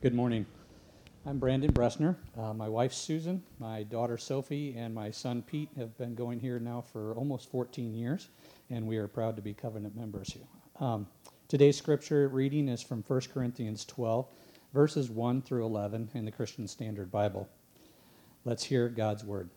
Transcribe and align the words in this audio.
Good 0.00 0.14
morning. 0.14 0.46
I'm 1.26 1.40
Brandon 1.40 1.72
Bressner. 1.72 2.14
Uh, 2.38 2.54
my 2.54 2.68
wife 2.68 2.92
Susan, 2.92 3.42
my 3.58 3.82
daughter 3.82 4.16
Sophie, 4.16 4.76
and 4.78 4.94
my 4.94 5.10
son 5.10 5.42
Pete 5.42 5.70
have 5.76 5.98
been 5.98 6.14
going 6.14 6.38
here 6.38 6.60
now 6.60 6.82
for 6.82 7.14
almost 7.14 7.50
14 7.50 7.92
years, 7.92 8.28
and 8.70 8.86
we 8.86 8.96
are 8.98 9.08
proud 9.08 9.34
to 9.34 9.42
be 9.42 9.52
covenant 9.52 9.96
members 9.96 10.32
here. 10.32 10.46
Um, 10.78 11.08
today's 11.48 11.76
scripture 11.76 12.28
reading 12.28 12.68
is 12.68 12.80
from 12.80 13.02
1 13.08 13.22
Corinthians 13.34 13.84
12, 13.86 14.28
verses 14.72 15.10
1 15.10 15.42
through 15.42 15.64
11 15.64 16.10
in 16.14 16.24
the 16.24 16.30
Christian 16.30 16.68
Standard 16.68 17.10
Bible. 17.10 17.48
Let's 18.44 18.62
hear 18.62 18.88
God's 18.88 19.24
word. 19.24 19.50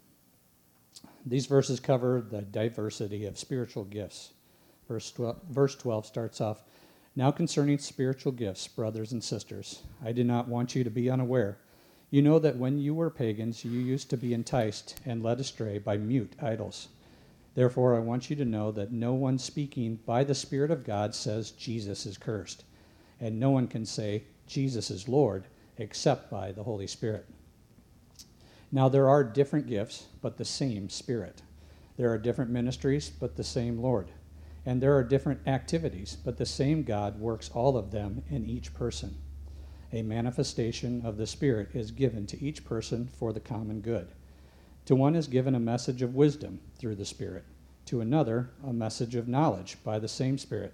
These 1.23 1.45
verses 1.45 1.79
cover 1.79 2.19
the 2.19 2.41
diversity 2.41 3.27
of 3.27 3.37
spiritual 3.37 3.83
gifts. 3.83 4.33
Verse 4.87 5.11
12, 5.11 5.37
verse 5.51 5.75
12 5.75 6.07
starts 6.07 6.41
off 6.41 6.63
now, 7.13 7.29
concerning 7.29 7.77
spiritual 7.77 8.31
gifts, 8.31 8.69
brothers 8.69 9.11
and 9.11 9.21
sisters, 9.21 9.83
I 10.03 10.13
do 10.13 10.23
not 10.23 10.47
want 10.47 10.75
you 10.75 10.85
to 10.85 10.89
be 10.89 11.09
unaware. 11.09 11.57
You 12.09 12.21
know 12.21 12.39
that 12.39 12.55
when 12.55 12.77
you 12.77 12.93
were 12.93 13.09
pagans, 13.09 13.65
you 13.65 13.71
used 13.71 14.09
to 14.11 14.17
be 14.17 14.33
enticed 14.33 14.99
and 15.05 15.21
led 15.21 15.41
astray 15.41 15.77
by 15.77 15.97
mute 15.97 16.33
idols. 16.41 16.87
Therefore, 17.53 17.97
I 17.97 17.99
want 17.99 18.29
you 18.29 18.37
to 18.37 18.45
know 18.45 18.71
that 18.71 18.93
no 18.93 19.13
one 19.13 19.37
speaking 19.37 19.99
by 20.05 20.23
the 20.23 20.33
Spirit 20.33 20.71
of 20.71 20.85
God 20.85 21.13
says 21.13 21.51
Jesus 21.51 22.05
is 22.05 22.17
cursed, 22.17 22.63
and 23.19 23.37
no 23.37 23.49
one 23.49 23.67
can 23.67 23.85
say 23.85 24.23
Jesus 24.47 24.89
is 24.89 25.09
Lord 25.09 25.47
except 25.77 26.31
by 26.31 26.53
the 26.53 26.63
Holy 26.63 26.87
Spirit. 26.87 27.25
Now, 28.71 28.87
there 28.87 29.09
are 29.09 29.23
different 29.25 29.67
gifts, 29.67 30.05
but 30.21 30.37
the 30.37 30.45
same 30.45 30.89
Spirit. 30.89 31.41
There 31.97 32.09
are 32.09 32.17
different 32.17 32.51
ministries, 32.51 33.09
but 33.09 33.35
the 33.35 33.43
same 33.43 33.79
Lord. 33.79 34.11
And 34.65 34.81
there 34.81 34.95
are 34.95 35.03
different 35.03 35.47
activities, 35.47 36.15
but 36.23 36.37
the 36.37 36.45
same 36.45 36.83
God 36.83 37.19
works 37.19 37.49
all 37.49 37.77
of 37.77 37.91
them 37.91 38.23
in 38.29 38.45
each 38.45 38.73
person. 38.73 39.15
A 39.91 40.03
manifestation 40.03 41.05
of 41.05 41.17
the 41.17 41.25
Spirit 41.25 41.69
is 41.73 41.91
given 41.91 42.27
to 42.27 42.41
each 42.41 42.63
person 42.63 43.09
for 43.11 43.33
the 43.33 43.39
common 43.39 43.81
good. 43.81 44.09
To 44.85 44.95
one 44.95 45.15
is 45.15 45.27
given 45.27 45.55
a 45.55 45.59
message 45.59 46.01
of 46.01 46.15
wisdom 46.15 46.59
through 46.75 46.95
the 46.95 47.05
Spirit, 47.05 47.43
to 47.85 48.01
another, 48.01 48.51
a 48.63 48.71
message 48.71 49.15
of 49.15 49.27
knowledge 49.27 49.77
by 49.83 49.99
the 49.99 50.07
same 50.07 50.37
Spirit, 50.37 50.73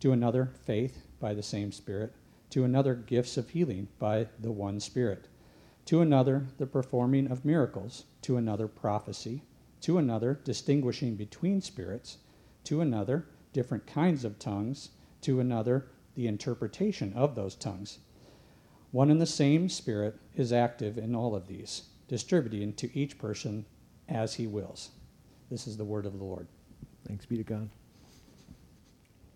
to 0.00 0.12
another, 0.12 0.50
faith 0.64 1.02
by 1.20 1.34
the 1.34 1.42
same 1.42 1.70
Spirit, 1.70 2.14
to 2.50 2.64
another, 2.64 2.94
gifts 2.94 3.36
of 3.36 3.50
healing 3.50 3.88
by 3.98 4.26
the 4.40 4.50
one 4.50 4.80
Spirit, 4.80 5.28
to 5.84 6.00
another, 6.00 6.46
the 6.56 6.66
performing 6.66 7.30
of 7.30 7.44
miracles, 7.44 8.04
to 8.22 8.36
another, 8.36 8.68
prophecy, 8.68 9.42
to 9.82 9.98
another, 9.98 10.40
distinguishing 10.44 11.14
between 11.14 11.60
spirits 11.60 12.18
to 12.64 12.80
another, 12.80 13.26
different 13.52 13.86
kinds 13.86 14.24
of 14.24 14.38
tongues, 14.38 14.90
to 15.22 15.40
another, 15.40 15.86
the 16.14 16.26
interpretation 16.26 17.12
of 17.14 17.34
those 17.34 17.54
tongues. 17.54 17.98
One 18.90 19.10
and 19.10 19.20
the 19.20 19.26
same 19.26 19.68
Spirit 19.68 20.16
is 20.34 20.52
active 20.52 20.96
in 20.98 21.14
all 21.14 21.34
of 21.34 21.46
these, 21.46 21.84
distributing 22.08 22.72
to 22.74 22.96
each 22.98 23.18
person 23.18 23.66
as 24.08 24.34
he 24.34 24.46
wills. 24.46 24.90
This 25.50 25.66
is 25.66 25.76
the 25.76 25.84
word 25.84 26.06
of 26.06 26.18
the 26.18 26.24
Lord. 26.24 26.46
Thanks 27.06 27.26
be 27.26 27.36
to 27.36 27.42
God. 27.42 27.68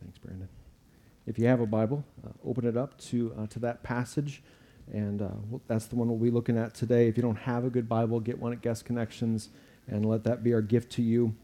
Thanks, 0.01 0.19
Brandon. 0.19 0.49
If 1.27 1.39
you 1.39 1.47
have 1.47 1.61
a 1.61 1.67
Bible, 1.67 2.05
uh, 2.27 2.31
open 2.45 2.67
it 2.67 2.77
up 2.77 2.99
to, 3.03 3.35
uh, 3.39 3.47
to 3.49 3.59
that 3.61 3.83
passage, 3.83 4.43
and 4.93 5.23
uh, 5.23 5.29
that's 5.69 5.87
the 5.87 5.97
one 5.97 6.09
we'll 6.09 6.19
be 6.19 6.31
looking 6.31 6.59
at 6.59 6.75
today. 6.75 7.07
If 7.07 7.17
you 7.17 7.23
don't 7.23 7.37
have 7.37 7.65
a 7.65 7.71
good 7.71 7.89
Bible, 7.89 8.19
get 8.19 8.39
one 8.39 8.53
at 8.53 8.61
Guest 8.63 8.85
Connections, 8.85 9.51
and 9.87 10.05
let 10.05 10.25
that 10.25 10.43
be 10.43 10.53
our 10.53 10.63
gift 10.63 10.91
to 10.93 11.03
you 11.03 11.35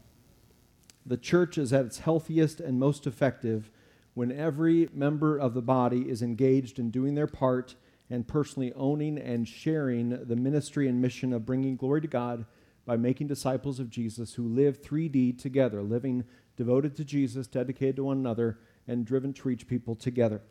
the 1.09 1.17
church 1.17 1.57
is 1.57 1.73
at 1.73 1.87
its 1.87 2.01
healthiest 2.01 2.61
and 2.61 2.79
most 2.79 3.07
effective 3.07 3.71
when 4.13 4.31
every 4.31 4.89
member 4.93 5.39
of 5.39 5.55
the 5.55 5.63
body 5.63 6.09
is 6.09 6.23
engaged 6.23 6.79
in 6.79 6.91
doing 6.91 7.15
their 7.15 7.27
part 7.27 7.75
and 8.11 8.29
personally 8.29 8.73
owning 8.75 9.19
and 9.19 9.49
sharing 9.49 10.27
the 10.27 10.37
ministry 10.37 10.87
and 10.87 11.01
mission 11.01 11.33
of 11.33 11.47
bringing 11.47 11.77
glory 11.77 12.01
to 12.01 12.09
God 12.09 12.45
by 12.85 12.97
making 12.97 13.27
disciples 13.27 13.81
of 13.81 13.91
Jesus 13.91 14.35
who 14.35 14.47
live 14.49 14.83
3D 14.83 15.41
together, 15.41 15.83
living 15.83 16.25
devoted 16.57 16.97
to 16.97 17.05
Jesus, 17.05 17.47
dedicated 17.47 17.97
to 17.97 18.05
one 18.05 18.19
another, 18.19 18.59
and 18.87 19.07
driven 19.07 19.33
to 19.33 19.49
reach 19.49 19.69
people 19.69 19.95
together. 19.95 20.43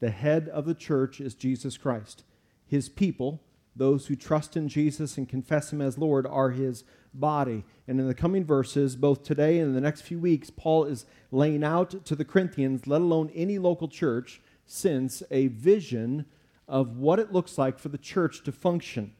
The 0.00 0.10
head 0.10 0.48
of 0.48 0.64
the 0.64 0.74
church 0.74 1.20
is 1.20 1.34
Jesus 1.34 1.76
Christ. 1.76 2.24
His 2.66 2.88
people, 2.88 3.42
those 3.74 4.06
who 4.06 4.16
trust 4.16 4.56
in 4.56 4.68
Jesus 4.68 5.16
and 5.16 5.28
confess 5.28 5.72
him 5.72 5.80
as 5.80 5.98
Lord, 5.98 6.26
are 6.26 6.50
his 6.50 6.84
body. 7.14 7.64
And 7.88 7.98
in 8.00 8.06
the 8.06 8.14
coming 8.14 8.44
verses, 8.44 8.96
both 8.96 9.22
today 9.22 9.58
and 9.58 9.68
in 9.68 9.74
the 9.74 9.80
next 9.80 10.02
few 10.02 10.18
weeks, 10.18 10.50
Paul 10.50 10.84
is 10.84 11.06
laying 11.30 11.64
out 11.64 12.04
to 12.04 12.14
the 12.14 12.24
Corinthians, 12.24 12.86
let 12.86 13.00
alone 13.00 13.30
any 13.34 13.58
local 13.58 13.88
church, 13.88 14.40
since 14.66 15.22
a 15.30 15.48
vision 15.48 16.26
of 16.68 16.96
what 16.96 17.18
it 17.18 17.32
looks 17.32 17.58
like 17.58 17.78
for 17.78 17.88
the 17.88 17.98
church 17.98 18.42
to 18.44 18.52
function, 18.52 19.12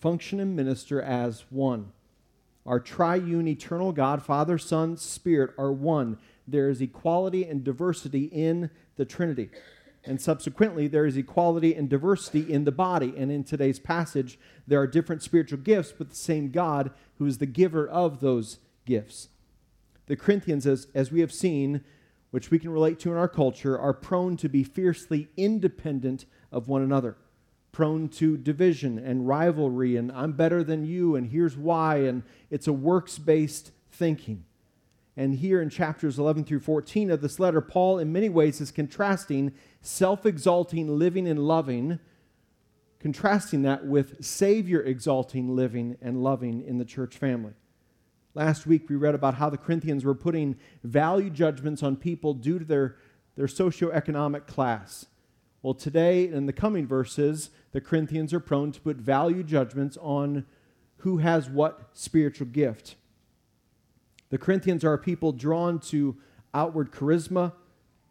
function 0.00 0.40
and 0.40 0.54
minister 0.54 1.00
as 1.02 1.44
one. 1.50 1.92
Our 2.66 2.80
triune 2.80 3.46
eternal 3.48 3.92
God, 3.92 4.22
Father, 4.22 4.56
Son, 4.56 4.96
Spirit 4.96 5.52
are 5.58 5.72
one. 5.72 6.18
There 6.48 6.70
is 6.70 6.80
equality 6.80 7.44
and 7.44 7.62
diversity 7.62 8.24
in 8.24 8.70
the 8.96 9.04
Trinity. 9.04 9.50
And 10.06 10.20
subsequently, 10.20 10.86
there 10.86 11.06
is 11.06 11.16
equality 11.16 11.74
and 11.74 11.88
diversity 11.88 12.52
in 12.52 12.64
the 12.64 12.72
body. 12.72 13.14
And 13.16 13.32
in 13.32 13.42
today's 13.42 13.78
passage, 13.78 14.38
there 14.66 14.80
are 14.80 14.86
different 14.86 15.22
spiritual 15.22 15.58
gifts, 15.58 15.92
but 15.96 16.10
the 16.10 16.14
same 16.14 16.50
God 16.50 16.90
who 17.18 17.26
is 17.26 17.38
the 17.38 17.46
giver 17.46 17.88
of 17.88 18.20
those 18.20 18.58
gifts. 18.84 19.28
The 20.06 20.16
Corinthians, 20.16 20.66
as, 20.66 20.88
as 20.94 21.10
we 21.10 21.20
have 21.20 21.32
seen, 21.32 21.82
which 22.30 22.50
we 22.50 22.58
can 22.58 22.70
relate 22.70 22.98
to 23.00 23.12
in 23.12 23.16
our 23.16 23.28
culture, 23.28 23.78
are 23.78 23.94
prone 23.94 24.36
to 24.38 24.48
be 24.48 24.62
fiercely 24.64 25.28
independent 25.36 26.26
of 26.52 26.68
one 26.68 26.82
another, 26.82 27.16
prone 27.72 28.08
to 28.08 28.36
division 28.36 28.98
and 28.98 29.26
rivalry, 29.26 29.96
and 29.96 30.12
I'm 30.12 30.32
better 30.32 30.62
than 30.62 30.84
you, 30.84 31.16
and 31.16 31.30
here's 31.30 31.56
why, 31.56 31.98
and 31.98 32.22
it's 32.50 32.66
a 32.66 32.72
works 32.72 33.18
based 33.18 33.70
thinking. 33.90 34.44
And 35.16 35.36
here 35.36 35.62
in 35.62 35.70
chapters 35.70 36.18
11 36.18 36.44
through 36.44 36.60
14 36.60 37.10
of 37.10 37.20
this 37.20 37.38
letter, 37.38 37.60
Paul, 37.60 37.98
in 37.98 38.12
many 38.12 38.28
ways, 38.28 38.60
is 38.60 38.72
contrasting 38.72 39.52
self 39.80 40.26
exalting 40.26 40.98
living 40.98 41.28
and 41.28 41.38
loving, 41.38 42.00
contrasting 42.98 43.62
that 43.62 43.86
with 43.86 44.24
Savior 44.24 44.82
exalting 44.82 45.54
living 45.54 45.96
and 46.02 46.22
loving 46.22 46.64
in 46.64 46.78
the 46.78 46.84
church 46.84 47.16
family. 47.16 47.52
Last 48.34 48.66
week, 48.66 48.88
we 48.88 48.96
read 48.96 49.14
about 49.14 49.36
how 49.36 49.48
the 49.48 49.56
Corinthians 49.56 50.04
were 50.04 50.14
putting 50.14 50.56
value 50.82 51.30
judgments 51.30 51.84
on 51.84 51.94
people 51.94 52.34
due 52.34 52.58
to 52.58 52.64
their, 52.64 52.96
their 53.36 53.46
socioeconomic 53.46 54.48
class. 54.48 55.06
Well, 55.62 55.74
today, 55.74 56.26
in 56.26 56.46
the 56.46 56.52
coming 56.52 56.88
verses, 56.88 57.50
the 57.70 57.80
Corinthians 57.80 58.34
are 58.34 58.40
prone 58.40 58.72
to 58.72 58.80
put 58.80 58.96
value 58.96 59.44
judgments 59.44 59.96
on 60.00 60.44
who 60.98 61.18
has 61.18 61.48
what 61.48 61.90
spiritual 61.92 62.48
gift. 62.48 62.96
The 64.34 64.38
Corinthians 64.38 64.82
are 64.82 64.94
a 64.94 64.98
people 64.98 65.30
drawn 65.30 65.78
to 65.90 66.16
outward 66.52 66.90
charisma, 66.90 67.52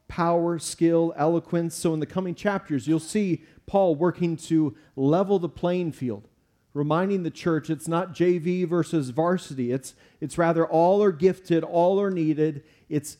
power, 0.08 0.58
skill, 0.58 1.14
eloquence. 1.18 1.76
So 1.76 1.94
in 1.94 2.00
the 2.00 2.06
coming 2.06 2.34
chapters, 2.34 2.88
you'll 2.88 3.02
see 3.02 3.44
Paul 3.66 3.96
working 3.96 4.38
to 4.38 4.74
level 4.96 5.38
the 5.38 5.50
playing 5.50 5.92
field, 5.92 6.30
reminding 6.74 7.24
the 7.24 7.30
church 7.30 7.70
it's 7.70 7.90
not 7.90 8.14
JV 8.14 8.66
versus 8.66 9.10
varsity. 9.10 9.74
It's, 9.74 9.96
it's 10.22 10.38
rather 10.38 10.66
all 10.66 11.04
are 11.04 11.12
gifted, 11.12 11.62
all 11.62 12.00
are 12.00 12.10
needed. 12.10 12.64
It's 12.88 13.18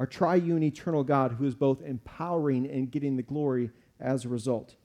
our 0.00 0.06
triune 0.06 0.62
eternal 0.62 1.04
God 1.04 1.32
who 1.32 1.44
is 1.44 1.54
both 1.54 1.82
empowering 1.82 2.66
and 2.70 2.90
getting 2.90 3.18
the 3.18 3.22
glory 3.22 3.68
as 4.00 4.24
a 4.24 4.30
result. 4.30 4.76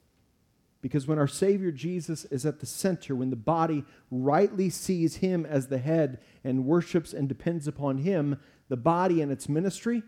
Because 0.82 1.06
when 1.06 1.18
our 1.18 1.28
Savior 1.28 1.70
Jesus 1.70 2.24
is 2.26 2.44
at 2.44 2.58
the 2.58 2.66
center, 2.66 3.14
when 3.14 3.30
the 3.30 3.36
body 3.36 3.84
rightly 4.10 4.68
sees 4.68 5.16
Him 5.16 5.46
as 5.46 5.68
the 5.68 5.78
head 5.78 6.18
and 6.42 6.66
worships 6.66 7.12
and 7.12 7.28
depends 7.28 7.68
upon 7.68 7.98
Him, 7.98 8.38
the 8.68 8.76
body 8.76 9.22
and 9.22 9.30
its 9.30 9.48
ministry, 9.48 10.02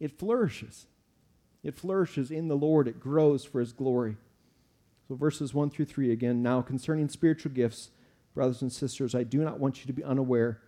it 0.00 0.18
flourishes. 0.18 0.86
It 1.62 1.76
flourishes 1.76 2.30
in 2.30 2.48
the 2.48 2.56
Lord, 2.56 2.88
it 2.88 2.98
grows 2.98 3.44
for 3.44 3.60
His 3.60 3.72
glory. 3.74 4.16
So, 5.06 5.14
verses 5.14 5.52
1 5.52 5.68
through 5.68 5.84
3 5.84 6.10
again. 6.10 6.42
Now, 6.42 6.62
concerning 6.62 7.10
spiritual 7.10 7.52
gifts, 7.52 7.90
brothers 8.34 8.62
and 8.62 8.72
sisters, 8.72 9.14
I 9.14 9.22
do 9.22 9.44
not 9.44 9.60
want 9.60 9.80
you 9.80 9.86
to 9.86 9.92
be 9.92 10.02
unaware. 10.02 10.62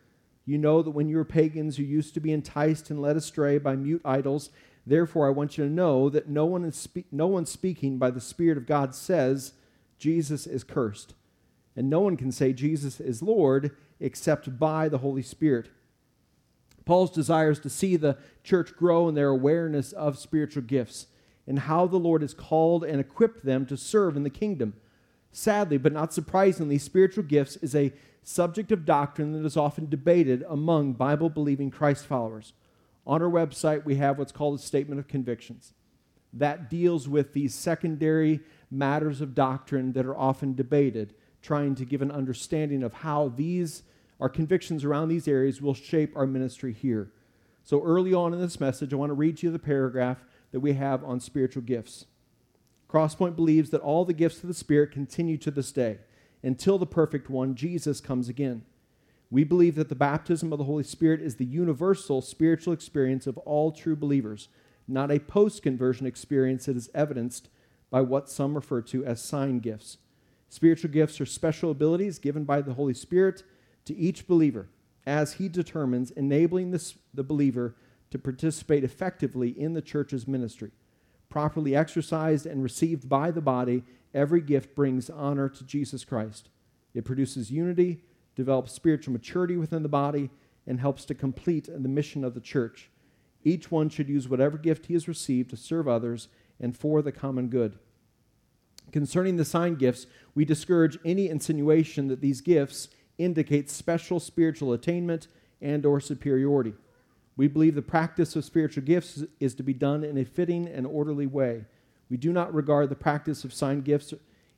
You 0.44 0.58
know 0.58 0.82
that 0.82 0.90
when 0.90 1.08
you 1.08 1.16
were 1.16 1.24
pagans, 1.24 1.78
you 1.78 1.86
used 1.86 2.12
to 2.14 2.20
be 2.20 2.32
enticed 2.32 2.90
and 2.90 3.00
led 3.00 3.16
astray 3.16 3.56
by 3.56 3.74
mute 3.74 4.02
idols 4.04 4.50
Therefore, 4.86 5.26
I 5.26 5.30
want 5.30 5.58
you 5.58 5.64
to 5.64 5.70
know 5.70 6.08
that 6.08 6.28
no 6.28 6.46
one, 6.46 6.64
is 6.64 6.76
spe- 6.76 7.10
no 7.10 7.26
one 7.26 7.44
speaking 7.44 7.98
by 7.98 8.10
the 8.10 8.20
Spirit 8.20 8.56
of 8.56 8.66
God 8.66 8.94
says 8.94 9.52
Jesus 9.98 10.46
is 10.46 10.62
cursed. 10.62 11.14
And 11.74 11.90
no 11.90 12.00
one 12.00 12.16
can 12.16 12.30
say 12.30 12.52
Jesus 12.52 13.00
is 13.00 13.22
Lord 13.22 13.76
except 13.98 14.58
by 14.58 14.88
the 14.88 14.98
Holy 14.98 15.22
Spirit. 15.22 15.68
Paul's 16.84 17.10
desires 17.10 17.58
to 17.60 17.68
see 17.68 17.96
the 17.96 18.16
church 18.44 18.76
grow 18.76 19.08
in 19.08 19.16
their 19.16 19.30
awareness 19.30 19.92
of 19.92 20.18
spiritual 20.18 20.62
gifts 20.62 21.08
and 21.46 21.60
how 21.60 21.86
the 21.86 21.98
Lord 21.98 22.22
has 22.22 22.32
called 22.32 22.84
and 22.84 23.00
equipped 23.00 23.44
them 23.44 23.66
to 23.66 23.76
serve 23.76 24.16
in 24.16 24.22
the 24.22 24.30
kingdom. 24.30 24.74
Sadly, 25.32 25.78
but 25.78 25.92
not 25.92 26.12
surprisingly, 26.12 26.78
spiritual 26.78 27.24
gifts 27.24 27.56
is 27.56 27.74
a 27.74 27.92
subject 28.22 28.72
of 28.72 28.84
doctrine 28.84 29.32
that 29.32 29.46
is 29.46 29.56
often 29.56 29.88
debated 29.88 30.44
among 30.48 30.94
Bible 30.94 31.28
believing 31.28 31.70
Christ 31.70 32.06
followers. 32.06 32.52
On 33.06 33.22
our 33.22 33.30
website, 33.30 33.84
we 33.84 33.96
have 33.96 34.18
what's 34.18 34.32
called 34.32 34.58
a 34.58 34.62
statement 34.62 34.98
of 34.98 35.08
convictions. 35.08 35.72
that 36.32 36.68
deals 36.68 37.08
with 37.08 37.32
these 37.32 37.54
secondary 37.54 38.40
matters 38.70 39.22
of 39.22 39.34
doctrine 39.34 39.92
that 39.92 40.04
are 40.04 40.16
often 40.16 40.54
debated, 40.54 41.14
trying 41.40 41.74
to 41.74 41.84
give 41.84 42.02
an 42.02 42.10
understanding 42.10 42.82
of 42.82 42.92
how 42.92 43.28
these, 43.28 43.84
our 44.20 44.28
convictions 44.28 44.84
around 44.84 45.08
these 45.08 45.26
areas, 45.26 45.62
will 45.62 45.72
shape 45.72 46.14
our 46.14 46.26
ministry 46.26 46.74
here. 46.74 47.10
So, 47.64 47.82
early 47.82 48.12
on 48.12 48.34
in 48.34 48.40
this 48.40 48.60
message, 48.60 48.92
I 48.92 48.96
want 48.96 49.10
to 49.10 49.14
read 49.14 49.42
you 49.42 49.50
the 49.50 49.58
paragraph 49.58 50.26
that 50.52 50.60
we 50.60 50.74
have 50.74 51.02
on 51.04 51.20
spiritual 51.20 51.62
gifts. 51.62 52.04
Crosspoint 52.88 53.34
believes 53.34 53.70
that 53.70 53.80
all 53.80 54.04
the 54.04 54.12
gifts 54.12 54.42
of 54.42 54.48
the 54.48 54.54
Spirit 54.54 54.90
continue 54.92 55.38
to 55.38 55.50
this 55.50 55.72
day 55.72 55.98
until 56.42 56.76
the 56.76 56.86
perfect 56.86 57.30
one, 57.30 57.54
Jesus, 57.54 58.00
comes 58.00 58.28
again. 58.28 58.62
We 59.30 59.44
believe 59.44 59.74
that 59.74 59.88
the 59.88 59.94
baptism 59.94 60.52
of 60.52 60.58
the 60.58 60.64
Holy 60.64 60.84
Spirit 60.84 61.20
is 61.20 61.36
the 61.36 61.44
universal 61.44 62.22
spiritual 62.22 62.72
experience 62.72 63.26
of 63.26 63.38
all 63.38 63.72
true 63.72 63.96
believers, 63.96 64.48
not 64.86 65.10
a 65.10 65.18
post 65.18 65.62
conversion 65.62 66.06
experience 66.06 66.66
that 66.66 66.76
is 66.76 66.90
evidenced 66.94 67.48
by 67.90 68.00
what 68.02 68.30
some 68.30 68.54
refer 68.54 68.80
to 68.82 69.04
as 69.04 69.20
sign 69.20 69.58
gifts. 69.58 69.98
Spiritual 70.48 70.90
gifts 70.90 71.20
are 71.20 71.26
special 71.26 71.70
abilities 71.70 72.18
given 72.18 72.44
by 72.44 72.60
the 72.60 72.74
Holy 72.74 72.94
Spirit 72.94 73.42
to 73.84 73.96
each 73.96 74.28
believer 74.28 74.68
as 75.06 75.34
he 75.34 75.48
determines, 75.48 76.10
enabling 76.12 76.70
this, 76.70 76.94
the 77.14 77.22
believer 77.24 77.74
to 78.10 78.18
participate 78.18 78.84
effectively 78.84 79.50
in 79.50 79.74
the 79.74 79.82
church's 79.82 80.26
ministry. 80.26 80.70
Properly 81.28 81.74
exercised 81.74 82.46
and 82.46 82.62
received 82.62 83.08
by 83.08 83.30
the 83.30 83.40
body, 83.40 83.84
every 84.14 84.40
gift 84.40 84.74
brings 84.74 85.10
honor 85.10 85.48
to 85.48 85.64
Jesus 85.64 86.04
Christ. 86.04 86.48
It 86.94 87.04
produces 87.04 87.50
unity, 87.50 88.02
develops 88.36 88.72
spiritual 88.72 89.12
maturity 89.12 89.56
within 89.56 89.82
the 89.82 89.88
body, 89.88 90.30
and 90.66 90.80
helps 90.80 91.04
to 91.06 91.14
complete 91.14 91.68
the 91.72 91.88
mission 91.88 92.24
of 92.24 92.34
the 92.34 92.40
church. 92.40 92.90
Each 93.44 93.70
one 93.70 93.88
should 93.88 94.08
use 94.08 94.28
whatever 94.28 94.58
gift 94.58 94.86
he 94.86 94.94
has 94.94 95.08
received 95.08 95.50
to 95.50 95.56
serve 95.56 95.86
others 95.86 96.28
and 96.60 96.76
for 96.76 97.02
the 97.02 97.12
common 97.12 97.48
good. 97.48 97.78
Concerning 98.92 99.36
the 99.36 99.44
sign 99.44 99.76
gifts, 99.76 100.06
we 100.34 100.44
discourage 100.44 100.98
any 101.04 101.28
insinuation 101.28 102.08
that 102.08 102.20
these 102.20 102.40
gifts 102.40 102.88
indicate 103.18 103.70
special 103.70 104.20
spiritual 104.20 104.72
attainment 104.72 105.28
and 105.60 105.86
or 105.86 106.00
superiority. 106.00 106.74
We 107.36 107.48
believe 107.48 107.74
the 107.74 107.82
practice 107.82 108.34
of 108.36 108.44
spiritual 108.44 108.84
gifts 108.84 109.22
is 109.40 109.54
to 109.54 109.62
be 109.62 109.74
done 109.74 110.04
in 110.04 110.18
a 110.18 110.24
fitting 110.24 110.66
and 110.66 110.86
orderly 110.86 111.26
way. 111.26 111.64
We 112.08 112.16
do 112.16 112.32
not 112.32 112.54
regard 112.54 112.88
the 112.88 112.96
practice 112.96 113.44
of 113.44 113.52
sign 113.52 113.82
gifts 113.82 114.14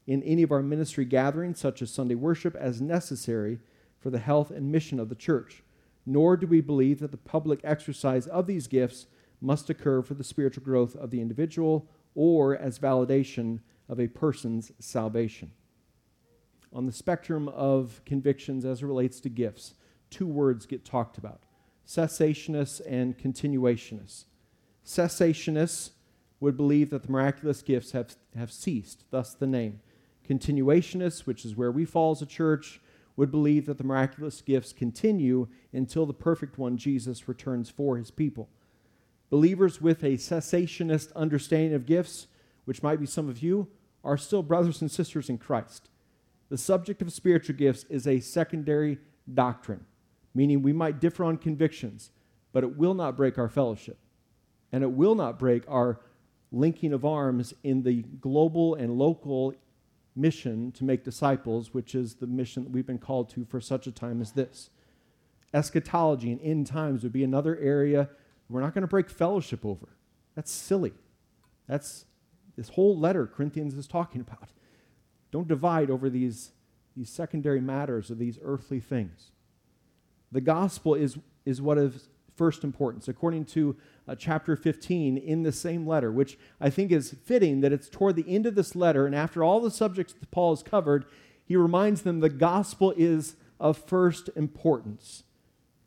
in 0.07 0.23
any 0.23 0.43
of 0.43 0.53
our 0.53 0.63
ministry 0.63 1.05
gatherings, 1.05 1.59
such 1.59 1.83
as 1.83 1.91
Sunday 1.91 2.15
worship, 2.15 2.55
as 2.55 2.81
necessary 2.81 3.59
for 3.99 4.11
the 4.11 4.19
health 4.19 4.51
and 4.51 4.73
mission 4.73 4.99
of 5.01 5.09
the 5.09 5.15
church. 5.15 5.63
Nor 6.07 6.37
do 6.37 6.47
we 6.47 6.61
believe 6.61 7.01
that 7.01 7.11
the 7.11 7.17
public 7.17 7.61
exercise 7.65 8.27
of 8.27 8.47
these 8.47 8.67
gifts 8.67 9.07
must 9.41 9.71
occur 9.71 10.03
for 10.03 10.15
the 10.15 10.25
spiritual 10.25 10.65
growth 10.65 10.97
of 10.97 11.11
the 11.11 11.21
individual 11.21 11.89
or 12.15 12.57
as 12.57 12.79
validation 12.79 13.61
of 13.89 14.01
a 14.01 14.09
person's 14.09 14.73
salvation. 14.79 15.53
On 16.73 16.87
the 16.87 16.93
spectrum 16.93 17.49
of 17.49 18.01
convictions 18.05 18.65
as 18.65 18.83
it 18.83 18.87
relates 18.87 19.21
to 19.21 19.29
gifts, 19.29 19.75
two 20.11 20.27
words 20.27 20.67
get 20.67 20.85
talked 20.85 21.19
about 21.19 21.43
cessationists 21.87 22.83
and 22.87 23.17
continuationists. 23.17 24.25
Cessationists 24.85 25.91
would 26.41 26.57
believe 26.57 26.91
that 26.91 27.05
the 27.05 27.11
miraculous 27.11 27.63
gifts 27.63 27.93
have, 27.93 28.15
have 28.37 28.53
ceased, 28.53 29.05
thus 29.11 29.33
the 29.33 29.47
name. 29.47 29.81
Continuationists, 30.29 31.21
which 31.21 31.45
is 31.47 31.57
where 31.57 31.73
we 31.73 31.87
fall 31.87 32.13
as 32.13 32.21
a 32.21 32.27
church, 32.27 32.81
would 33.19 33.33
believe 33.33 33.67
that 33.67 33.79
the 33.79 33.85
miraculous 33.85 34.41
gifts 34.41 34.73
continue 34.73 35.49
until 35.73 36.07
the 36.07 36.15
perfect 36.15 36.57
one, 36.57 36.77
Jesus, 36.77 37.27
returns 37.27 37.69
for 37.69 37.97
his 37.97 38.13
people. 38.13 38.49
Believers 39.29 39.81
with 39.81 40.05
a 40.05 40.13
cessationist 40.13 41.13
understanding 41.17 41.75
of 41.75 41.85
gifts, 41.85 42.29
which 42.65 42.81
might 42.81 43.01
be 43.01 43.07
some 43.07 43.29
of 43.29 43.43
you, 43.43 43.67
are 44.05 44.17
still 44.17 44.45
brothers 44.45 44.81
and 44.81 44.89
sisters 44.89 45.29
in 45.29 45.37
Christ. 45.37 45.91
The 46.49 46.57
subject 46.57 47.03
of 47.03 47.13
spiritual 47.13 47.57
gifts 47.57 47.85
is 47.91 48.07
a 48.07 48.21
secondary 48.21 48.99
doctrine, 49.35 49.85
meaning 50.33 50.63
we 50.63 50.73
might 50.73 51.01
differ 51.01 51.25
on 51.25 51.39
convictions, 51.39 52.13
but 52.53 52.63
it 52.63 52.77
will 52.77 52.95
not 52.95 53.17
break 53.17 53.37
our 53.37 53.49
fellowship. 53.49 53.99
And 54.71 54.85
it 54.85 54.93
will 54.93 55.17
not 55.17 55.41
break 55.41 55.65
our 55.67 55.99
linking 56.53 56.93
of 56.93 57.05
arms 57.05 57.53
in 57.65 57.83
the 57.83 58.03
global 58.21 58.77
and 58.77 58.97
local 58.97 59.55
mission 60.19 60.73
to 60.73 60.85
make 60.85 61.05
disciples, 61.05 61.73
which 61.73 61.95
is 61.95 62.17
the 62.17 62.27
mission 62.27 62.65
that 62.65 62.73
we've 62.73 62.87
been 62.87 62.99
called 62.99 63.31
to 63.31 63.45
for 63.45 63.61
such 63.61 63.87
a 63.87 63.93
time 63.93 64.21
as 64.21 64.33
this. 64.33 64.71
Eschatology 65.55 66.31
and 66.33 66.41
end 66.43 66.67
times 66.67 67.03
would 67.03 67.13
be 67.13 67.25
another 67.25 67.57
area 67.59 68.11
we're 68.49 68.61
not 68.61 68.75
going 68.75 68.83
to 68.83 68.89
break 68.89 69.11
fellowship 69.11 69.65
over. 69.65 69.89
That's 70.35 70.51
silly. 70.51 70.93
That's 71.67 72.07
this 72.57 72.71
whole 72.71 72.99
letter 72.99 73.27
Corinthians 73.27 73.75
is 73.75 73.87
talking 73.87 74.21
about. 74.21 74.51
Don't 75.31 75.49
divide 75.49 75.91
over 75.91 76.09
these, 76.09 76.53
these 76.97 77.11
secondary 77.11 77.61
matters 77.61 78.11
or 78.11 78.15
these 78.15 78.39
earthly 78.43 78.81
things. 78.81 79.31
The 80.33 80.41
gospel 80.41 80.95
is, 80.95 81.19
is 81.45 81.61
what 81.61 81.79
is 81.79 82.09
first 82.39 82.65
importance, 82.65 83.09
according 83.09 83.45
to 83.45 83.77
uh, 84.07 84.15
chapter 84.15 84.57
15 84.57 85.19
in 85.19 85.43
the 85.43 85.53
same 85.53 85.87
letter, 85.87 86.11
which 86.11 86.39
I 86.61 86.71
think 86.71 86.93
is 86.93 87.17
fitting 87.25 87.61
that 87.61 87.73
it's 87.73 87.89
toward 87.89 88.17
the 88.17 88.25
end 88.27 88.47
of 88.47 88.55
this 88.55 88.75
letter, 88.75 89.05
and 89.05 89.15
after 89.15 89.45
all 89.45 89.61
the 89.61 89.71
subjects 89.71 90.15
that 90.15 90.31
Paul 90.31 90.55
has 90.55 90.63
covered, 90.63 91.05
he 91.45 91.57
reminds 91.57 92.03
them 92.03 92.21
the 92.21 92.31
gospel 92.31 92.95
is 92.97 93.37
of 93.59 93.77
first 93.77 94.31
importance 94.37 95.25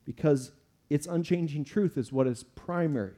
because 0.06 0.52
its 0.90 1.08
unchanging 1.08 1.64
truth 1.64 1.98
is 1.98 2.12
what 2.12 2.28
is 2.28 2.44
primary. 2.44 3.14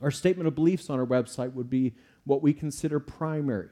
Our 0.00 0.10
statement 0.10 0.46
of 0.46 0.54
beliefs 0.54 0.88
on 0.88 1.00
our 1.00 1.06
website 1.06 1.52
would 1.54 1.68
be 1.68 1.94
what 2.24 2.42
we 2.42 2.52
consider 2.52 3.00
primary 3.00 3.70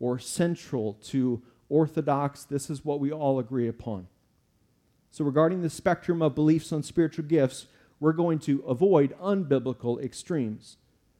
or 0.00 0.18
central 0.18 0.94
to 1.04 1.42
orthodox. 1.68 2.44
This 2.44 2.70
is 2.70 2.84
what 2.84 3.00
we 3.00 3.12
all 3.12 3.38
agree 3.38 3.68
upon. 3.68 4.06
So, 5.10 5.24
regarding 5.24 5.62
the 5.62 5.70
spectrum 5.70 6.22
of 6.22 6.34
beliefs 6.34 6.72
on 6.72 6.82
spiritual 6.82 7.24
gifts, 7.24 7.66
we're 8.00 8.12
going 8.12 8.38
to 8.40 8.60
avoid 8.62 9.16
unbiblical 9.20 10.02
extremes. 10.02 10.76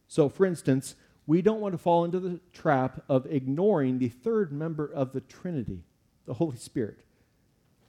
So, 0.07 0.29
for 0.29 0.47
instance, 0.47 0.95
we 1.27 1.43
don't 1.43 1.61
want 1.61 1.73
to 1.73 1.79
fall 1.79 2.05
into 2.05 2.21
the 2.21 2.41
trap 2.53 3.03
of 3.09 3.27
ignoring 3.27 3.99
the 3.99 4.09
third 4.09 4.53
member 4.53 4.87
of 4.87 5.13
the 5.13 5.21
Trinity, 5.21 5.83
the 6.27 6.35
Holy 6.35 6.57
Spirit. 6.57 7.05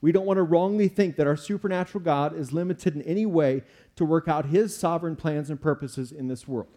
We 0.02 0.12
don't 0.12 0.26
want 0.26 0.38
to 0.38 0.42
wrongly 0.42 0.88
think 0.88 1.16
that 1.16 1.26
our 1.26 1.36
supernatural 1.36 2.02
God 2.02 2.36
is 2.36 2.52
limited 2.52 2.96
in 2.96 3.02
any 3.02 3.26
way 3.26 3.62
to 3.96 4.04
work 4.04 4.28
out 4.28 4.46
his 4.46 4.76
sovereign 4.76 5.16
plans 5.16 5.50
and 5.50 5.60
purposes 5.60 6.10
in 6.10 6.28
this 6.28 6.48
world. 6.48 6.76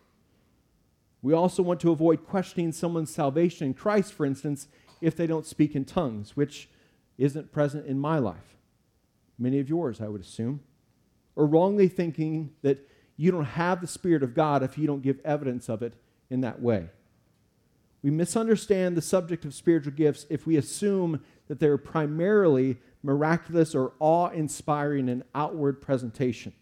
We 1.21 1.33
also 1.33 1.63
want 1.63 1.79
to 1.81 1.91
avoid 1.91 2.25
questioning 2.25 2.73
someone's 2.73 3.13
salvation 3.13 3.67
in 3.67 3.73
Christ, 3.73 4.13
for 4.13 4.25
instance, 4.25 4.67
if 4.99 5.15
they 5.15 5.25
don't 5.25 5.45
speak 5.45 5.73
in 5.73 5.85
tongues, 5.85 6.35
which 6.35 6.69
isn't 7.17 7.51
present 7.51 7.85
in 7.85 7.97
my 7.97 8.19
life. 8.19 8.57
Many 9.39 9.59
of 9.59 9.69
yours, 9.69 10.01
I 10.01 10.07
would 10.07 10.21
assume 10.21 10.61
or 11.35 11.45
wrongly 11.45 11.87
thinking 11.87 12.51
that 12.61 12.87
you 13.17 13.31
don't 13.31 13.45
have 13.45 13.81
the 13.81 13.87
Spirit 13.87 14.23
of 14.23 14.33
God 14.33 14.63
if 14.63 14.77
you 14.77 14.87
don't 14.87 15.01
give 15.01 15.19
evidence 15.23 15.69
of 15.69 15.81
it 15.81 15.93
in 16.29 16.41
that 16.41 16.61
way. 16.61 16.89
We 18.01 18.11
misunderstand 18.11 18.97
the 18.97 19.01
subject 19.01 19.45
of 19.45 19.53
spiritual 19.53 19.93
gifts 19.93 20.25
if 20.29 20.45
we 20.45 20.57
assume 20.57 21.23
that 21.47 21.59
they're 21.59 21.77
primarily 21.77 22.77
miraculous 23.01 23.75
or 23.75 23.93
awe 23.99 24.29
inspiring 24.29 25.09
and 25.09 25.23
outward 25.33 25.81
presentation. 25.81 26.53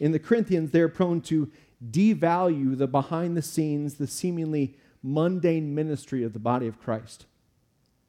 In 0.00 0.12
the 0.12 0.18
Corinthians, 0.18 0.70
they're 0.70 0.88
prone 0.88 1.20
to 1.22 1.50
devalue 1.90 2.76
the 2.76 2.86
behind 2.86 3.36
the 3.36 3.42
scenes, 3.42 3.94
the 3.94 4.06
seemingly 4.06 4.76
mundane 5.02 5.74
ministry 5.74 6.22
of 6.22 6.32
the 6.32 6.38
body 6.38 6.66
of 6.66 6.80
Christ. 6.80 7.26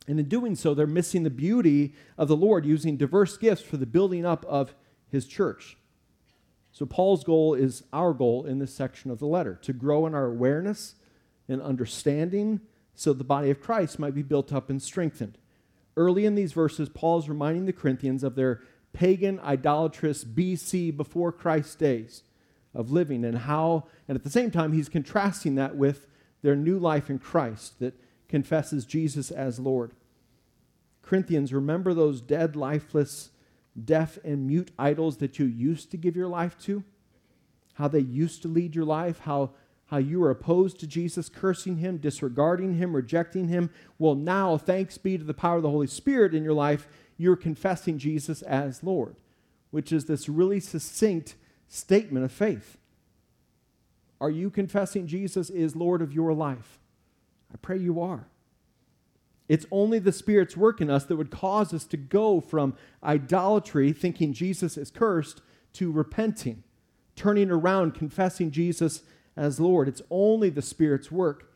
And 0.08 0.20
in 0.20 0.28
doing 0.28 0.56
so, 0.56 0.74
they're 0.74 0.88
missing 0.88 1.24
the 1.24 1.30
beauty 1.30 1.94
of 2.18 2.28
the 2.28 2.38
Lord 2.38 2.66
using 2.66 2.96
diverse 2.96 3.38
gifts 3.38 3.64
for 3.64 3.78
the 3.78 3.86
building 3.86 4.26
up 4.26 4.46
of 4.46 4.76
his 5.16 5.26
church. 5.26 5.78
So, 6.72 6.86
Paul's 6.86 7.24
goal 7.24 7.54
is 7.54 7.84
our 7.92 8.14
goal 8.14 8.46
in 8.46 8.60
this 8.60 8.74
section 8.74 9.10
of 9.10 9.20
the 9.20 9.26
letter 9.26 9.58
to 9.64 9.74
grow 9.74 10.06
in 10.06 10.14
our 10.14 10.26
awareness 10.26 10.96
and 11.48 11.62
understanding 11.62 12.62
so 12.94 13.14
the 13.14 13.24
body 13.24 13.50
of 13.50 13.62
Christ 13.62 13.98
might 13.98 14.14
be 14.14 14.22
built 14.22 14.54
up 14.54 14.70
and 14.70 14.82
strengthened. 14.82 15.38
Early 15.98 16.26
in 16.26 16.36
these 16.36 16.54
verses, 16.54 16.90
Paul 16.90 17.20
is 17.20 17.30
reminding 17.30 17.66
the 17.66 17.74
Corinthians 17.74 18.24
of 18.24 18.36
their 18.36 18.62
pagan, 18.94 19.40
idolatrous 19.40 20.24
BC 20.24 20.96
before 20.96 21.32
Christ's 21.32 21.76
days 21.76 22.24
of 22.74 22.92
living 22.92 23.24
and 23.24 23.40
how, 23.40 23.86
and 24.08 24.18
at 24.18 24.24
the 24.24 24.30
same 24.30 24.52
time, 24.52 24.74
he's 24.74 24.90
contrasting 24.90 25.56
that 25.56 25.76
with 25.76 26.08
their 26.42 26.56
new 26.56 26.78
life 26.78 27.10
in 27.10 27.20
Christ 27.20 27.80
that 27.80 28.00
confesses 28.28 28.86
Jesus 28.86 29.32
as 29.32 29.60
Lord. 29.60 29.94
Corinthians, 31.02 31.54
remember 31.54 31.94
those 31.94 32.22
dead, 32.22 32.56
lifeless 32.56 33.30
deaf 33.84 34.18
and 34.24 34.48
mute 34.48 34.72
idols 34.80 35.18
that 35.18 35.40
you 35.40 35.46
used 35.46 35.92
to 35.92 35.98
give 35.98 36.16
your 36.16 36.28
life 36.28 36.58
to, 36.60 36.84
how 37.76 37.88
they 37.88 38.00
used 38.00 38.42
to 38.42 38.48
lead 38.48 38.76
your 38.76 38.86
life, 38.86 39.20
how, 39.20 39.52
how 39.88 39.98
you 39.98 40.20
were 40.20 40.30
opposed 40.30 40.80
to 40.80 40.88
Jesus, 40.88 41.30
cursing 41.30 41.78
him, 41.78 41.98
disregarding 41.98 42.76
him, 42.76 42.96
rejecting 42.96 43.50
him. 43.50 43.70
Well, 44.00 44.16
now, 44.16 44.58
thanks 44.58 44.98
be 44.98 45.18
to 45.18 45.24
the 45.24 45.34
power 45.34 45.58
of 45.58 45.64
the 45.64 45.70
Holy 45.70 45.88
Spirit 45.88 46.34
in 46.34 46.44
your 46.44 46.54
life, 46.54 46.88
you're 47.18 47.36
confessing 47.36 47.98
Jesus 47.98 48.42
as 48.42 48.84
Lord, 48.84 49.16
which 49.72 49.92
is 49.92 50.06
this 50.06 50.30
really 50.30 50.60
succinct 50.60 51.36
statement 51.68 52.26
of 52.26 52.32
faith. 52.32 52.78
Are 54.22 54.30
you 54.30 54.50
confessing 54.50 55.08
Jesus 55.08 55.50
is 55.50 55.76
Lord 55.76 56.02
of 56.02 56.14
your 56.14 56.34
life? 56.34 56.80
I 57.54 57.58
pray 57.58 57.78
you 57.78 58.02
are. 58.02 58.28
It's 59.48 59.66
only 59.72 60.00
the 60.00 60.12
Spirit's 60.12 60.58
work 60.58 60.82
in 60.82 60.90
us 60.90 61.04
that 61.06 61.18
would 61.18 61.30
cause 61.30 61.74
us 61.74 61.86
to 61.86 61.98
go 61.98 62.42
from 62.42 62.76
idolatry, 63.04 63.94
thinking 63.94 64.34
Jesus 64.34 64.78
is 64.78 64.90
cursed, 64.90 65.42
to 65.74 65.92
repenting, 65.92 66.64
turning 67.16 67.52
around, 67.52 67.94
confessing 67.94 68.50
Jesus 68.50 69.04
as 69.38 69.60
Lord. 69.60 69.88
It's 69.88 70.02
only 70.10 70.50
the 70.50 70.62
Spirit's 70.62 71.12
work. 71.12 71.52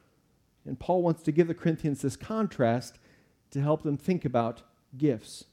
And 0.65 0.79
Paul 0.79 1.01
wants 1.01 1.23
to 1.23 1.31
give 1.31 1.47
the 1.47 1.53
Corinthians 1.55 2.01
this 2.01 2.15
contrast 2.15 2.99
to 3.51 3.61
help 3.61 3.81
them 3.81 3.97
think 3.97 4.23
about 4.23 4.61
gifts. 4.97 5.45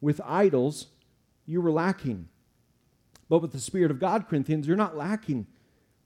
With 0.00 0.20
idols, 0.24 0.86
you 1.44 1.60
were 1.60 1.72
lacking. 1.72 2.28
But 3.28 3.40
with 3.40 3.52
the 3.52 3.60
Spirit 3.60 3.90
of 3.90 3.98
God, 3.98 4.26
Corinthians, 4.28 4.66
you're 4.66 4.76
not 4.76 4.96
lacking. 4.96 5.46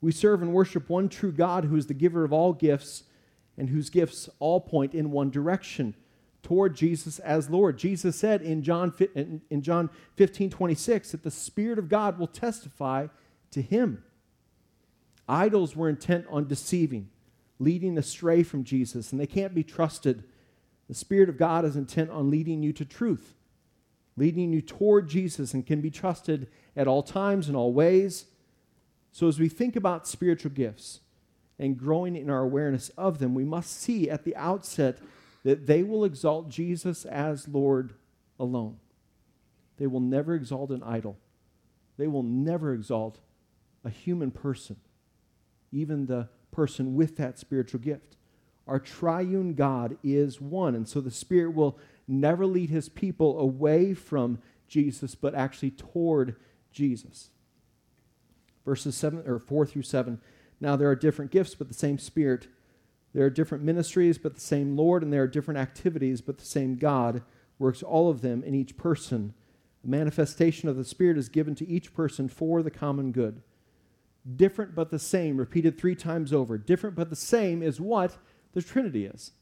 We 0.00 0.10
serve 0.10 0.42
and 0.42 0.52
worship 0.52 0.88
one 0.88 1.08
true 1.08 1.30
God 1.30 1.66
who 1.66 1.76
is 1.76 1.86
the 1.86 1.94
giver 1.94 2.24
of 2.24 2.32
all 2.32 2.52
gifts 2.52 3.04
and 3.56 3.70
whose 3.70 3.90
gifts 3.90 4.28
all 4.38 4.60
point 4.60 4.94
in 4.94 5.10
one 5.10 5.30
direction 5.30 5.94
toward 6.42 6.74
Jesus 6.74 7.18
as 7.20 7.50
Lord. 7.50 7.78
Jesus 7.78 8.16
said 8.16 8.42
in 8.42 8.62
John, 8.62 8.92
in 9.50 9.62
John 9.62 9.90
15 10.16 10.50
26 10.50 11.12
that 11.12 11.22
the 11.22 11.30
Spirit 11.30 11.78
of 11.78 11.88
God 11.88 12.18
will 12.18 12.26
testify 12.26 13.06
to 13.52 13.62
him. 13.62 14.02
Idols 15.28 15.76
were 15.76 15.88
intent 15.88 16.26
on 16.28 16.48
deceiving, 16.48 17.08
leading 17.58 17.96
astray 17.96 18.42
from 18.42 18.64
Jesus, 18.64 19.12
and 19.12 19.20
they 19.20 19.26
can't 19.26 19.54
be 19.54 19.62
trusted. 19.62 20.24
The 20.88 20.94
Spirit 20.94 21.28
of 21.28 21.38
God 21.38 21.64
is 21.64 21.76
intent 21.76 22.10
on 22.10 22.30
leading 22.30 22.62
you 22.62 22.72
to 22.72 22.84
truth, 22.84 23.34
leading 24.16 24.52
you 24.52 24.60
toward 24.60 25.08
Jesus, 25.08 25.54
and 25.54 25.64
can 25.64 25.80
be 25.80 25.90
trusted 25.90 26.48
at 26.76 26.88
all 26.88 27.02
times 27.02 27.48
and 27.48 27.56
all 27.56 27.72
ways. 27.72 28.26
So, 29.12 29.28
as 29.28 29.38
we 29.38 29.48
think 29.48 29.76
about 29.76 30.08
spiritual 30.08 30.50
gifts 30.50 31.00
and 31.62 31.78
growing 31.78 32.16
in 32.16 32.28
our 32.28 32.42
awareness 32.42 32.88
of 32.98 33.20
them, 33.20 33.36
we 33.36 33.44
must 33.44 33.80
see 33.80 34.10
at 34.10 34.24
the 34.24 34.34
outset 34.34 34.98
that 35.44 35.68
they 35.68 35.84
will 35.84 36.04
exalt 36.04 36.48
Jesus 36.48 37.04
as 37.04 37.46
Lord 37.46 37.94
alone. 38.36 38.78
They 39.78 39.86
will 39.86 40.00
never 40.00 40.34
exalt 40.34 40.70
an 40.70 40.82
idol, 40.82 41.18
they 41.96 42.08
will 42.08 42.24
never 42.24 42.74
exalt 42.74 43.20
a 43.84 43.90
human 43.90 44.32
person, 44.32 44.76
even 45.70 46.06
the 46.06 46.28
person 46.50 46.96
with 46.96 47.16
that 47.18 47.38
spiritual 47.38 47.78
gift. 47.78 48.16
Our 48.66 48.80
triune 48.80 49.54
God 49.54 49.96
is 50.02 50.40
one, 50.40 50.74
and 50.74 50.88
so 50.88 51.00
the 51.00 51.12
Spirit 51.12 51.54
will 51.54 51.78
never 52.08 52.44
lead 52.44 52.70
his 52.70 52.88
people 52.88 53.38
away 53.38 53.94
from 53.94 54.40
Jesus, 54.66 55.14
but 55.14 55.34
actually 55.36 55.70
toward 55.70 56.34
Jesus. 56.72 57.30
Verses 58.64 58.96
7 58.96 59.22
or 59.28 59.38
4 59.38 59.66
through 59.66 59.82
7. 59.82 60.20
Now 60.62 60.76
there 60.76 60.88
are 60.88 60.96
different 60.96 61.32
gifts, 61.32 61.56
but 61.56 61.66
the 61.66 61.74
same 61.74 61.98
Spirit. 61.98 62.46
There 63.12 63.26
are 63.26 63.30
different 63.30 63.64
ministries, 63.64 64.16
but 64.16 64.34
the 64.36 64.40
same 64.40 64.76
Lord, 64.76 65.02
and 65.02 65.12
there 65.12 65.24
are 65.24 65.28
different 65.28 65.58
activities, 65.58 66.20
but 66.20 66.38
the 66.38 66.44
same 66.44 66.76
God 66.76 67.22
works 67.58 67.82
all 67.82 68.08
of 68.08 68.22
them 68.22 68.44
in 68.44 68.54
each 68.54 68.76
person. 68.76 69.34
The 69.82 69.90
manifestation 69.90 70.68
of 70.68 70.76
the 70.76 70.84
Spirit 70.84 71.18
is 71.18 71.28
given 71.28 71.56
to 71.56 71.68
each 71.68 71.92
person 71.92 72.28
for 72.28 72.62
the 72.62 72.70
common 72.70 73.10
good. 73.10 73.42
Different 74.36 74.76
but 74.76 74.92
the 74.92 75.00
same, 75.00 75.36
repeated 75.36 75.76
three 75.76 75.96
times 75.96 76.32
over. 76.32 76.56
Different 76.56 76.94
but 76.94 77.10
the 77.10 77.16
same 77.16 77.60
is 77.60 77.80
what 77.80 78.16
the 78.54 78.62
Trinity 78.62 79.04
is. 79.04 79.32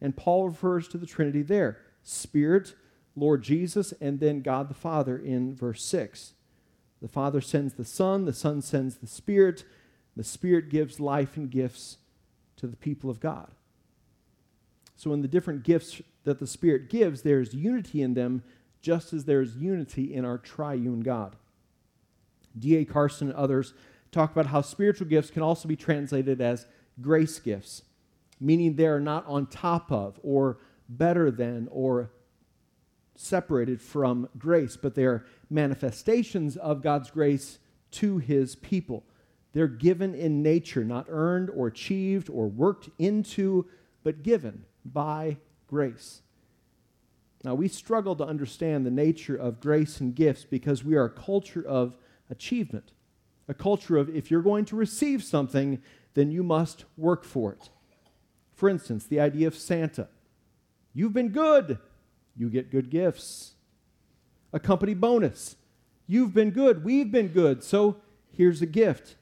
And 0.00 0.16
Paul 0.16 0.48
refers 0.48 0.88
to 0.88 0.98
the 0.98 1.06
Trinity 1.06 1.42
there 1.42 1.78
Spirit, 2.02 2.74
Lord 3.14 3.44
Jesus, 3.44 3.94
and 4.00 4.18
then 4.18 4.42
God 4.42 4.68
the 4.68 4.74
Father 4.74 5.16
in 5.16 5.54
verse 5.54 5.84
6. 5.84 6.32
The 7.00 7.06
Father 7.06 7.40
sends 7.40 7.74
the 7.74 7.84
Son, 7.84 8.24
the 8.24 8.32
Son 8.32 8.60
sends 8.60 8.96
the 8.96 9.06
Spirit, 9.06 9.64
the 10.16 10.24
Spirit 10.24 10.70
gives 10.70 11.00
life 11.00 11.36
and 11.36 11.50
gifts 11.50 11.98
to 12.56 12.66
the 12.66 12.76
people 12.76 13.10
of 13.10 13.20
God. 13.20 13.50
So, 14.96 15.12
in 15.12 15.22
the 15.22 15.28
different 15.28 15.64
gifts 15.64 16.00
that 16.24 16.38
the 16.38 16.46
Spirit 16.46 16.88
gives, 16.88 17.22
there's 17.22 17.54
unity 17.54 18.00
in 18.00 18.14
them, 18.14 18.42
just 18.80 19.12
as 19.12 19.24
there's 19.24 19.56
unity 19.56 20.14
in 20.14 20.24
our 20.24 20.38
triune 20.38 21.00
God. 21.00 21.36
D.A. 22.58 22.84
Carson 22.84 23.28
and 23.28 23.36
others 23.36 23.74
talk 24.12 24.30
about 24.30 24.46
how 24.46 24.60
spiritual 24.60 25.08
gifts 25.08 25.30
can 25.30 25.42
also 25.42 25.66
be 25.66 25.76
translated 25.76 26.40
as 26.40 26.66
grace 27.00 27.38
gifts, 27.40 27.82
meaning 28.38 28.76
they 28.76 28.86
are 28.86 29.00
not 29.00 29.26
on 29.26 29.46
top 29.46 29.90
of 29.90 30.20
or 30.22 30.58
better 30.88 31.30
than 31.30 31.68
or 31.70 32.10
separated 33.16 33.80
from 33.80 34.28
grace, 34.38 34.76
but 34.76 34.94
they 34.94 35.04
are 35.04 35.24
manifestations 35.50 36.56
of 36.56 36.82
God's 36.82 37.10
grace 37.10 37.58
to 37.92 38.18
his 38.18 38.56
people. 38.56 39.04
They're 39.54 39.68
given 39.68 40.14
in 40.14 40.42
nature, 40.42 40.84
not 40.84 41.06
earned 41.08 41.48
or 41.48 41.68
achieved 41.68 42.28
or 42.28 42.48
worked 42.48 42.90
into, 42.98 43.66
but 44.02 44.22
given 44.22 44.64
by 44.84 45.38
grace. 45.68 46.22
Now, 47.44 47.54
we 47.54 47.68
struggle 47.68 48.16
to 48.16 48.24
understand 48.24 48.84
the 48.84 48.90
nature 48.90 49.36
of 49.36 49.60
grace 49.60 50.00
and 50.00 50.14
gifts 50.14 50.44
because 50.44 50.82
we 50.82 50.96
are 50.96 51.04
a 51.04 51.10
culture 51.10 51.64
of 51.64 51.96
achievement, 52.30 52.92
a 53.48 53.54
culture 53.54 53.96
of 53.96 54.14
if 54.14 54.30
you're 54.30 54.42
going 54.42 54.64
to 54.66 54.76
receive 54.76 55.22
something, 55.22 55.80
then 56.14 56.30
you 56.30 56.42
must 56.42 56.84
work 56.96 57.22
for 57.22 57.52
it. 57.52 57.70
For 58.54 58.68
instance, 58.68 59.06
the 59.06 59.20
idea 59.20 59.46
of 59.46 59.54
Santa. 59.54 60.08
You've 60.94 61.12
been 61.12 61.28
good, 61.28 61.78
you 62.36 62.48
get 62.48 62.70
good 62.70 62.90
gifts. 62.90 63.54
A 64.52 64.60
company 64.60 64.94
bonus. 64.94 65.56
You've 66.06 66.32
been 66.32 66.50
good, 66.50 66.84
we've 66.84 67.10
been 67.10 67.28
good, 67.28 67.62
so 67.62 67.96
here's 68.30 68.62
a 68.62 68.66
gift. 68.66 69.16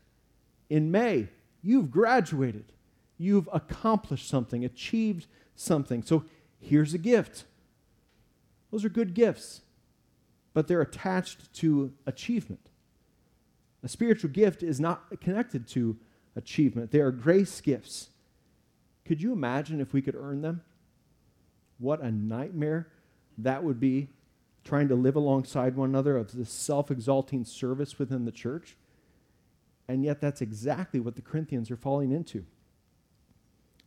In 0.72 0.90
May, 0.90 1.28
you've 1.60 1.90
graduated, 1.90 2.72
you've 3.18 3.46
accomplished 3.52 4.26
something, 4.26 4.64
achieved 4.64 5.26
something, 5.54 6.02
so 6.02 6.24
here's 6.58 6.94
a 6.94 6.98
gift. 6.98 7.44
Those 8.70 8.82
are 8.82 8.88
good 8.88 9.12
gifts, 9.12 9.60
but 10.54 10.68
they're 10.68 10.80
attached 10.80 11.52
to 11.56 11.92
achievement. 12.06 12.70
A 13.82 13.88
spiritual 13.88 14.30
gift 14.30 14.62
is 14.62 14.80
not 14.80 15.20
connected 15.20 15.68
to 15.68 15.98
achievement, 16.36 16.90
they 16.90 17.00
are 17.00 17.10
grace 17.10 17.60
gifts. 17.60 18.08
Could 19.04 19.20
you 19.20 19.34
imagine 19.34 19.78
if 19.78 19.92
we 19.92 20.00
could 20.00 20.16
earn 20.16 20.40
them? 20.40 20.62
What 21.76 22.00
a 22.00 22.10
nightmare 22.10 22.88
that 23.36 23.62
would 23.62 23.78
be 23.78 24.08
trying 24.64 24.88
to 24.88 24.94
live 24.94 25.16
alongside 25.16 25.76
one 25.76 25.90
another 25.90 26.16
of 26.16 26.32
this 26.32 26.48
self 26.48 26.90
exalting 26.90 27.44
service 27.44 27.98
within 27.98 28.24
the 28.24 28.32
church. 28.32 28.78
And 29.92 30.02
yet, 30.02 30.22
that's 30.22 30.40
exactly 30.40 31.00
what 31.00 31.16
the 31.16 31.20
Corinthians 31.20 31.70
are 31.70 31.76
falling 31.76 32.12
into 32.12 32.46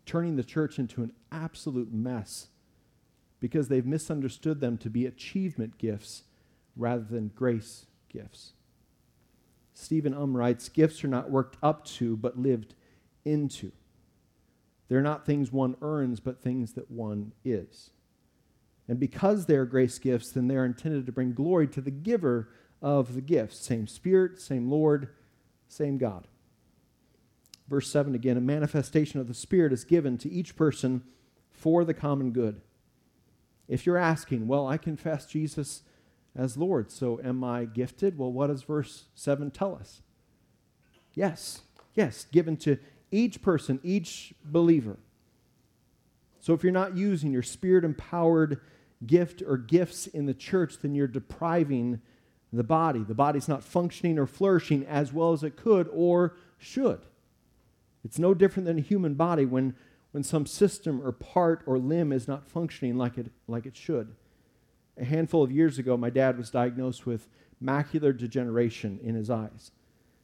turning 0.06 0.36
the 0.36 0.44
church 0.44 0.78
into 0.78 1.02
an 1.02 1.12
absolute 1.32 1.92
mess 1.92 2.50
because 3.40 3.70
they've 3.70 3.88
misunderstood 3.88 4.60
them 4.60 4.78
to 4.78 4.88
be 4.88 5.08
achievement 5.08 5.80
gifts 5.80 6.22
rather 6.76 7.04
than 7.04 7.30
grace 7.30 7.88
gifts. 8.08 8.54
Stephen 9.74 10.14
Um 10.14 10.38
writes 10.38 10.70
Gifts 10.70 11.04
are 11.04 11.08
not 11.08 11.32
worked 11.32 11.58
up 11.64 11.84
to, 11.86 12.16
but 12.16 12.38
lived 12.38 12.76
into. 13.26 13.72
They're 14.88 15.02
not 15.02 15.26
things 15.26 15.52
one 15.52 15.76
earns, 15.82 16.20
but 16.20 16.40
things 16.40 16.74
that 16.74 16.92
one 16.92 17.32
is. 17.44 17.90
And 18.88 19.00
because 19.00 19.48
they're 19.48 19.66
grace 19.66 19.98
gifts, 19.98 20.30
then 20.30 20.50
they're 20.50 20.66
intended 20.66 21.08
to 21.08 21.12
bring 21.12 21.34
glory 21.34 21.68
to 21.70 21.82
the 21.82 21.90
giver 21.90 22.50
of 22.80 23.16
the 23.16 23.22
gifts. 23.22 23.58
Same 23.58 23.88
Spirit, 23.88 24.40
same 24.40 24.70
Lord, 24.70 25.10
same 25.68 25.98
God. 25.98 26.28
Verse 27.68 27.90
7 27.90 28.14
again 28.14 28.38
a 28.38 28.42
manifestation 28.42 29.20
of 29.20 29.28
the 29.28 29.34
Spirit 29.34 29.74
is 29.74 29.84
given 29.84 30.18
to 30.20 30.30
each 30.30 30.56
person 30.56 31.04
for 31.52 31.84
the 31.84 31.94
common 31.94 32.32
good. 32.32 32.62
If 33.68 33.86
you're 33.86 33.98
asking, 33.98 34.48
well, 34.48 34.68
I 34.68 34.78
confess 34.78 35.26
Jesus 35.26 35.84
as 36.36 36.58
Lord, 36.58 36.92
so 36.92 37.20
am 37.24 37.44
I 37.44 37.66
gifted? 37.66 38.18
Well, 38.18 38.32
what 38.32 38.48
does 38.48 38.64
verse 38.64 39.06
7 39.16 39.50
tell 39.52 39.76
us? 39.76 40.02
Yes, 41.14 41.62
yes, 41.96 42.26
given 42.32 42.58
to 42.58 42.78
each 43.10 43.42
person, 43.42 43.80
each 43.84 44.34
believer. 44.44 44.98
So 46.40 46.54
if 46.54 46.62
you're 46.62 46.72
not 46.72 46.96
using 46.96 47.32
your 47.32 47.42
spirit 47.42 47.84
empowered 47.84 48.60
gift 49.06 49.42
or 49.42 49.58
gifts 49.58 50.08
in 50.08 50.26
the 50.26 50.34
church, 50.34 50.80
then 50.80 50.94
you're 50.94 51.08
depriving 51.08 52.02
the 52.56 52.64
body. 52.64 53.04
The 53.04 53.14
body's 53.14 53.48
not 53.48 53.64
functioning 53.64 54.18
or 54.18 54.26
flourishing 54.26 54.86
as 54.86 55.14
well 55.14 55.34
as 55.34 55.44
it 55.44 55.56
could 55.56 55.90
or 55.92 56.36
should. 56.58 57.02
It's 58.04 58.20
no 58.20 58.34
different 58.34 58.66
than 58.68 58.78
a 58.78 58.82
human 58.82 59.16
body 59.16 59.46
when, 59.46 59.76
when 60.12 60.24
some 60.24 60.46
system 60.46 61.02
or 61.02 61.12
part 61.12 61.64
or 61.66 61.78
limb 61.78 62.12
is 62.12 62.28
not 62.28 62.48
functioning 62.48 62.98
like 62.98 63.18
it, 63.18 63.32
like 63.48 63.66
it 63.66 63.76
should. 63.76 64.16
A 64.98 65.06
handful 65.06 65.44
of 65.44 65.52
years 65.52 65.78
ago, 65.78 65.98
my 65.98 66.10
dad 66.10 66.38
was 66.38 66.52
diagnosed 66.52 67.06
with 67.06 67.28
macular 67.62 68.16
degeneration 68.16 69.00
in 69.02 69.16
his 69.16 69.30
eyes. 69.30 69.72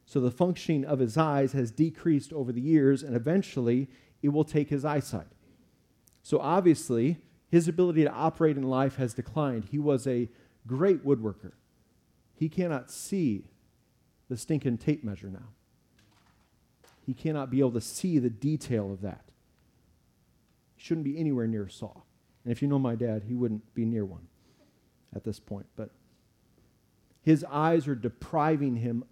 So 0.06 0.20
the 0.20 0.32
functioning 0.32 0.86
of 0.86 1.00
his 1.00 1.18
eyes 1.18 1.54
has 1.54 1.72
decreased 1.72 2.34
over 2.34 2.52
the 2.52 2.62
years, 2.62 3.04
and 3.04 3.16
eventually 3.16 3.90
it 4.22 4.30
will 4.30 4.44
take 4.44 4.70
his 4.70 4.86
eyesight. 4.86 5.28
So 6.22 6.40
obviously, 6.40 7.18
his 7.50 7.68
ability 7.68 8.04
to 8.04 8.12
operate 8.12 8.58
in 8.58 8.64
life 8.64 8.96
has 8.98 9.14
declined. 9.14 9.66
He 9.72 9.80
was 9.80 10.06
a 10.06 10.30
great 10.68 11.06
woodworker. 11.06 11.54
He 12.42 12.50
cannot 12.50 12.90
see 12.90 13.44
the 14.28 14.36
stinking 14.36 14.80
tape 14.80 15.04
measure 15.04 15.30
now. 15.30 15.50
he 17.06 17.14
cannot 17.14 17.52
be 17.52 17.60
able 17.60 17.74
to 17.74 17.82
see 17.82 18.18
the 18.18 18.32
detail 18.32 18.92
of 18.92 19.02
that. 19.02 19.26
He 20.76 20.84
shouldn't 20.84 21.04
be 21.04 21.20
anywhere 21.20 21.46
near 21.46 21.66
a 21.66 21.70
saw. 21.70 21.94
And 22.44 22.52
if 22.52 22.64
you 22.64 22.68
know 22.68 22.80
my 22.80 22.96
dad, 22.96 23.26
he 23.28 23.36
wouldn't 23.36 23.76
be 23.76 23.86
near 23.86 24.06
one 24.06 24.28
at 25.16 25.24
this 25.24 25.40
point. 25.40 25.68
But 25.76 25.92
his 27.22 27.46
eyes 27.48 27.88
are 27.88 27.94
depriving 27.94 28.78
him, 28.78 29.04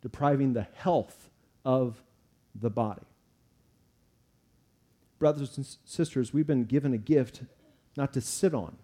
depriving 0.00 0.52
the 0.52 0.68
health 0.74 1.30
of 1.64 2.00
the 2.54 2.70
body. 2.70 3.08
Brothers 5.18 5.56
and 5.56 5.66
sisters, 5.84 6.32
we've 6.32 6.46
been 6.46 6.66
given 6.66 6.94
a 6.94 6.98
gift 6.98 7.42
not 7.96 8.12
to 8.12 8.20
sit 8.20 8.54
on 8.54 8.76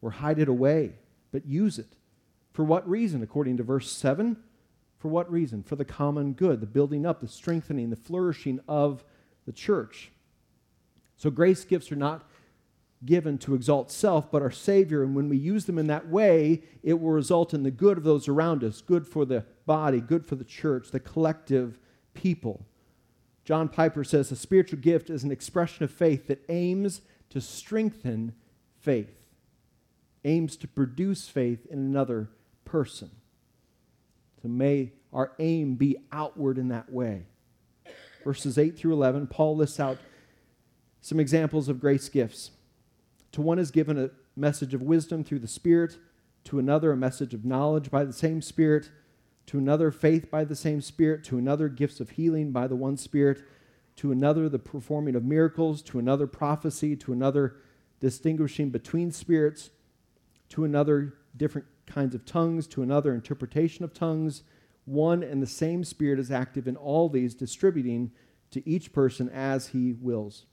or 0.00 0.12
hide 0.12 0.38
it 0.38 0.48
away, 0.48 1.00
but 1.32 1.46
use 1.46 1.80
it. 1.80 1.96
For 2.56 2.64
what 2.64 2.88
reason? 2.88 3.22
According 3.22 3.58
to 3.58 3.62
verse 3.62 3.92
7, 3.92 4.34
for 4.96 5.08
what 5.08 5.30
reason? 5.30 5.62
For 5.62 5.76
the 5.76 5.84
common 5.84 6.32
good, 6.32 6.62
the 6.62 6.66
building 6.66 7.04
up, 7.04 7.20
the 7.20 7.28
strengthening, 7.28 7.90
the 7.90 7.96
flourishing 7.96 8.60
of 8.66 9.04
the 9.44 9.52
church. 9.52 10.10
So 11.18 11.28
grace 11.28 11.66
gifts 11.66 11.92
are 11.92 11.96
not 11.96 12.26
given 13.04 13.36
to 13.40 13.54
exalt 13.54 13.90
self, 13.90 14.30
but 14.30 14.40
our 14.40 14.50
Savior. 14.50 15.02
And 15.02 15.14
when 15.14 15.28
we 15.28 15.36
use 15.36 15.66
them 15.66 15.76
in 15.76 15.86
that 15.88 16.08
way, 16.08 16.62
it 16.82 16.94
will 16.94 17.10
result 17.10 17.52
in 17.52 17.62
the 17.62 17.70
good 17.70 17.98
of 17.98 18.04
those 18.04 18.26
around 18.26 18.64
us, 18.64 18.80
good 18.80 19.06
for 19.06 19.26
the 19.26 19.44
body, 19.66 20.00
good 20.00 20.24
for 20.24 20.36
the 20.36 20.42
church, 20.42 20.90
the 20.90 20.98
collective 20.98 21.78
people. 22.14 22.64
John 23.44 23.68
Piper 23.68 24.02
says 24.02 24.32
a 24.32 24.36
spiritual 24.36 24.78
gift 24.78 25.10
is 25.10 25.24
an 25.24 25.30
expression 25.30 25.84
of 25.84 25.90
faith 25.90 26.26
that 26.28 26.42
aims 26.48 27.02
to 27.28 27.38
strengthen 27.42 28.32
faith, 28.78 29.12
aims 30.24 30.56
to 30.56 30.66
produce 30.66 31.28
faith 31.28 31.66
in 31.66 31.80
another 31.80 32.30
person. 32.66 33.10
So 34.42 34.48
may 34.48 34.92
our 35.12 35.32
aim 35.38 35.76
be 35.76 35.96
outward 36.12 36.58
in 36.58 36.68
that 36.68 36.92
way. 36.92 37.24
Verses 38.22 38.58
8 38.58 38.76
through 38.76 38.92
11, 38.92 39.28
Paul 39.28 39.56
lists 39.56 39.80
out 39.80 39.98
some 41.00 41.20
examples 41.20 41.68
of 41.68 41.80
grace 41.80 42.08
gifts. 42.08 42.50
To 43.32 43.40
one 43.40 43.58
is 43.58 43.70
given 43.70 43.98
a 43.98 44.10
message 44.34 44.74
of 44.74 44.82
wisdom 44.82 45.24
through 45.24 45.38
the 45.38 45.48
Spirit, 45.48 45.96
to 46.44 46.58
another, 46.58 46.92
a 46.92 46.96
message 46.96 47.34
of 47.34 47.44
knowledge 47.44 47.90
by 47.90 48.04
the 48.04 48.12
same 48.12 48.42
Spirit, 48.42 48.90
to 49.46 49.58
another, 49.58 49.90
faith 49.90 50.30
by 50.30 50.44
the 50.44 50.56
same 50.56 50.80
Spirit, 50.80 51.24
to 51.24 51.38
another, 51.38 51.68
gifts 51.68 52.00
of 52.00 52.10
healing 52.10 52.50
by 52.50 52.66
the 52.66 52.76
one 52.76 52.96
Spirit, 52.96 53.42
to 53.96 54.12
another, 54.12 54.48
the 54.48 54.58
performing 54.58 55.14
of 55.14 55.24
miracles, 55.24 55.80
to 55.82 55.98
another, 55.98 56.26
prophecy, 56.26 56.96
to 56.96 57.12
another, 57.12 57.56
distinguishing 58.00 58.70
between 58.70 59.10
spirits, 59.10 59.70
to 60.48 60.64
another, 60.64 61.14
different 61.36 61.66
kinds 61.86 62.14
of 62.14 62.24
tongues, 62.24 62.66
to 62.68 62.82
another, 62.82 63.14
interpretation 63.14 63.84
of 63.84 63.94
tongues. 63.94 64.42
One 64.84 65.22
and 65.22 65.42
the 65.42 65.46
same 65.46 65.84
Spirit 65.84 66.18
is 66.18 66.30
active 66.30 66.68
in 66.68 66.76
all 66.76 67.08
these, 67.08 67.34
distributing 67.34 68.12
to 68.50 68.68
each 68.68 68.92
person 68.92 69.28
as 69.28 69.68
he 69.68 69.92
wills. 69.92 70.46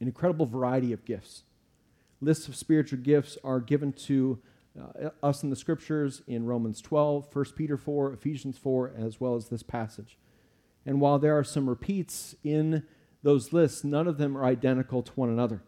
An 0.00 0.06
incredible 0.06 0.46
variety 0.46 0.92
of 0.92 1.04
gifts. 1.04 1.42
Lists 2.20 2.48
of 2.48 2.56
spiritual 2.56 2.98
gifts 2.98 3.38
are 3.42 3.60
given 3.60 3.92
to 3.92 4.38
uh, 4.78 5.10
us 5.22 5.42
in 5.42 5.50
the 5.50 5.56
scriptures 5.56 6.22
in 6.26 6.46
Romans 6.46 6.80
12, 6.80 7.34
1 7.34 7.44
Peter 7.56 7.76
4, 7.76 8.12
Ephesians 8.12 8.58
4, 8.58 8.92
as 8.96 9.20
well 9.20 9.34
as 9.34 9.48
this 9.48 9.62
passage. 9.62 10.16
And 10.86 11.00
while 11.00 11.18
there 11.18 11.36
are 11.36 11.44
some 11.44 11.68
repeats 11.68 12.34
in 12.44 12.84
those 13.22 13.52
lists, 13.52 13.84
none 13.84 14.06
of 14.06 14.18
them 14.18 14.36
are 14.36 14.44
identical 14.44 15.02
to 15.02 15.12
one 15.12 15.28
another. 15.28 15.62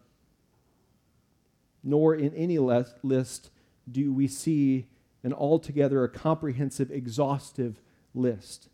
Nor 1.83 2.15
in 2.15 2.33
any 2.33 2.57
list 2.57 3.49
do 3.91 4.13
we 4.13 4.27
see 4.27 4.87
an 5.23 5.33
altogether 5.33 6.03
a 6.03 6.09
comprehensive, 6.09 6.91
exhaustive 6.91 7.81
list. 8.13 8.69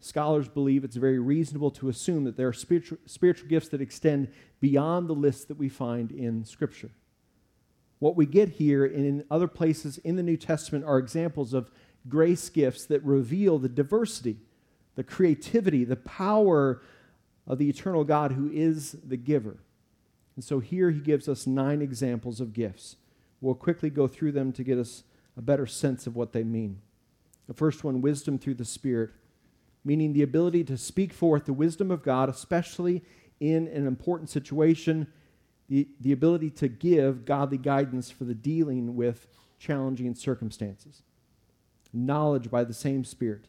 Scholars 0.00 0.48
believe 0.48 0.84
it's 0.84 0.96
very 0.96 1.18
reasonable 1.18 1.70
to 1.72 1.88
assume 1.88 2.24
that 2.24 2.36
there 2.36 2.48
are 2.48 2.52
spiritual, 2.52 2.98
spiritual 3.06 3.48
gifts 3.48 3.68
that 3.68 3.80
extend 3.80 4.28
beyond 4.60 5.08
the 5.08 5.14
list 5.14 5.48
that 5.48 5.58
we 5.58 5.68
find 5.68 6.10
in 6.10 6.44
Scripture. 6.44 6.90
What 7.98 8.16
we 8.16 8.26
get 8.26 8.48
here 8.48 8.84
and 8.84 9.04
in 9.06 9.24
other 9.30 9.46
places 9.46 9.98
in 9.98 10.16
the 10.16 10.22
New 10.22 10.36
Testament 10.36 10.84
are 10.84 10.98
examples 10.98 11.54
of 11.54 11.70
grace 12.08 12.48
gifts 12.48 12.84
that 12.86 13.02
reveal 13.04 13.58
the 13.58 13.68
diversity, 13.68 14.38
the 14.96 15.04
creativity, 15.04 15.84
the 15.84 15.96
power 15.96 16.82
of 17.46 17.58
the 17.58 17.68
eternal 17.68 18.02
God 18.02 18.32
who 18.32 18.50
is 18.52 18.96
the 19.04 19.16
giver. 19.16 19.58
And 20.34 20.44
so 20.44 20.58
here 20.58 20.90
he 20.90 21.00
gives 21.00 21.28
us 21.28 21.46
nine 21.46 21.80
examples 21.80 22.40
of 22.40 22.52
gifts. 22.52 22.96
We'll 23.42 23.54
quickly 23.54 23.90
go 23.90 24.06
through 24.06 24.32
them 24.32 24.52
to 24.52 24.64
get 24.64 24.78
us 24.78 25.02
a 25.36 25.42
better 25.42 25.66
sense 25.66 26.06
of 26.06 26.16
what 26.16 26.32
they 26.32 26.44
mean. 26.44 26.80
The 27.48 27.54
first 27.54 27.84
one, 27.84 28.00
wisdom 28.00 28.38
through 28.38 28.54
the 28.54 28.64
Spirit, 28.64 29.10
meaning 29.84 30.12
the 30.12 30.22
ability 30.22 30.64
to 30.64 30.78
speak 30.78 31.12
forth 31.12 31.44
the 31.44 31.52
wisdom 31.52 31.90
of 31.90 32.02
God, 32.02 32.30
especially 32.30 33.02
in 33.40 33.66
an 33.66 33.86
important 33.86 34.30
situation 34.30 35.08
the, 35.68 35.88
the 36.00 36.12
ability 36.12 36.50
to 36.50 36.68
give 36.68 37.24
godly 37.24 37.56
guidance 37.56 38.10
for 38.10 38.24
the 38.24 38.34
dealing 38.34 38.94
with 38.94 39.26
challenging 39.58 40.14
circumstances. 40.14 41.02
Knowledge 41.92 42.50
by 42.50 42.62
the 42.62 42.74
same 42.74 43.04
Spirit, 43.04 43.46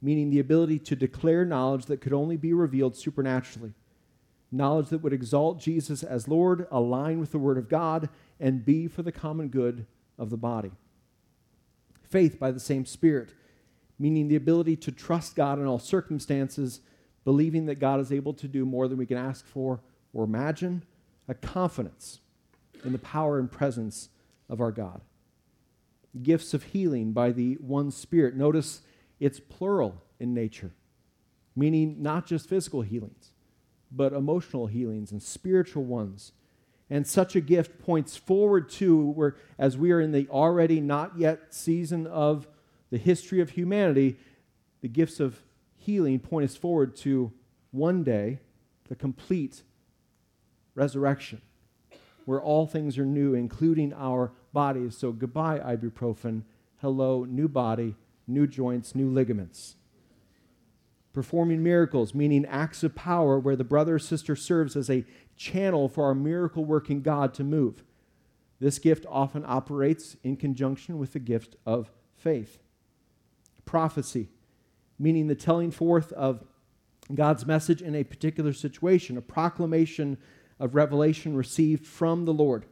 meaning 0.00 0.30
the 0.30 0.38
ability 0.38 0.78
to 0.78 0.96
declare 0.96 1.44
knowledge 1.44 1.86
that 1.86 2.00
could 2.00 2.12
only 2.12 2.36
be 2.36 2.52
revealed 2.52 2.96
supernaturally. 2.96 3.72
Knowledge 4.52 4.90
that 4.90 5.02
would 5.02 5.12
exalt 5.12 5.60
Jesus 5.60 6.04
as 6.04 6.28
Lord, 6.28 6.68
align 6.70 7.18
with 7.18 7.32
the 7.32 7.38
Word 7.38 7.58
of 7.58 7.68
God, 7.68 8.08
and 8.40 8.64
be 8.64 8.86
for 8.86 9.02
the 9.02 9.12
common 9.12 9.48
good 9.48 9.86
of 10.18 10.30
the 10.30 10.36
body. 10.36 10.72
Faith 12.02 12.38
by 12.38 12.50
the 12.50 12.60
same 12.60 12.84
Spirit, 12.84 13.32
meaning 13.98 14.28
the 14.28 14.36
ability 14.36 14.76
to 14.76 14.92
trust 14.92 15.36
God 15.36 15.58
in 15.58 15.66
all 15.66 15.78
circumstances, 15.78 16.80
believing 17.24 17.66
that 17.66 17.76
God 17.76 18.00
is 18.00 18.12
able 18.12 18.34
to 18.34 18.48
do 18.48 18.64
more 18.64 18.88
than 18.88 18.98
we 18.98 19.06
can 19.06 19.16
ask 19.16 19.46
for 19.46 19.80
or 20.14 20.24
imagine, 20.24 20.84
a 21.28 21.34
confidence 21.34 22.20
in 22.84 22.92
the 22.92 22.98
power 22.98 23.38
and 23.38 23.50
presence 23.50 24.08
of 24.48 24.60
our 24.60 24.70
God. 24.70 25.00
Gifts 26.22 26.54
of 26.54 26.62
healing 26.62 27.12
by 27.12 27.32
the 27.32 27.54
one 27.54 27.90
Spirit. 27.90 28.36
Notice 28.36 28.82
it's 29.18 29.40
plural 29.40 30.02
in 30.20 30.32
nature, 30.32 30.72
meaning 31.56 32.00
not 32.00 32.26
just 32.26 32.48
physical 32.48 32.82
healings, 32.82 33.32
but 33.90 34.12
emotional 34.12 34.66
healings 34.66 35.10
and 35.10 35.22
spiritual 35.22 35.84
ones. 35.84 36.32
And 36.94 37.04
such 37.08 37.34
a 37.34 37.40
gift 37.40 37.80
points 37.80 38.16
forward 38.16 38.68
to 38.70 39.10
where, 39.10 39.34
as 39.58 39.76
we 39.76 39.90
are 39.90 40.00
in 40.00 40.12
the 40.12 40.28
already 40.28 40.80
not 40.80 41.18
yet 41.18 41.52
season 41.52 42.06
of 42.06 42.46
the 42.90 42.98
history 42.98 43.40
of 43.40 43.50
humanity, 43.50 44.16
the 44.80 44.86
gifts 44.86 45.18
of 45.18 45.42
healing 45.74 46.20
point 46.20 46.44
us 46.44 46.56
forward 46.56 46.94
to 46.98 47.32
one 47.72 48.04
day 48.04 48.38
the 48.88 48.94
complete 48.94 49.64
resurrection, 50.76 51.42
where 52.26 52.40
all 52.40 52.64
things 52.64 52.96
are 52.96 53.04
new, 53.04 53.34
including 53.34 53.92
our 53.92 54.30
bodies. 54.52 54.96
So 54.96 55.10
goodbye, 55.10 55.58
ibuprofen. 55.58 56.42
Hello, 56.80 57.24
new 57.24 57.48
body, 57.48 57.96
new 58.28 58.46
joints, 58.46 58.94
new 58.94 59.10
ligaments. 59.10 59.74
Performing 61.12 61.60
miracles, 61.60 62.14
meaning 62.14 62.46
acts 62.46 62.84
of 62.84 62.94
power 62.94 63.36
where 63.36 63.56
the 63.56 63.64
brother 63.64 63.96
or 63.96 63.98
sister 63.98 64.36
serves 64.36 64.76
as 64.76 64.88
a 64.88 65.04
channel 65.36 65.88
for 65.88 66.04
our 66.04 66.14
miracle 66.14 66.64
working 66.64 67.02
God 67.02 67.34
to 67.34 67.44
move. 67.44 67.84
This 68.60 68.78
gift 68.78 69.04
often 69.08 69.44
operates 69.46 70.16
in 70.22 70.36
conjunction 70.36 70.98
with 70.98 71.12
the 71.12 71.18
gift 71.18 71.56
of 71.66 71.90
faith. 72.16 72.58
Prophecy, 73.64 74.28
meaning 74.98 75.26
the 75.26 75.34
telling 75.34 75.70
forth 75.70 76.12
of 76.12 76.44
God's 77.12 77.44
message 77.44 77.82
in 77.82 77.94
a 77.94 78.04
particular 78.04 78.52
situation, 78.52 79.18
a 79.18 79.22
proclamation 79.22 80.16
of 80.58 80.74
revelation 80.74 81.36
received 81.36 81.86
from 81.86 82.24
the 82.24 82.32
Lord, 82.32 82.64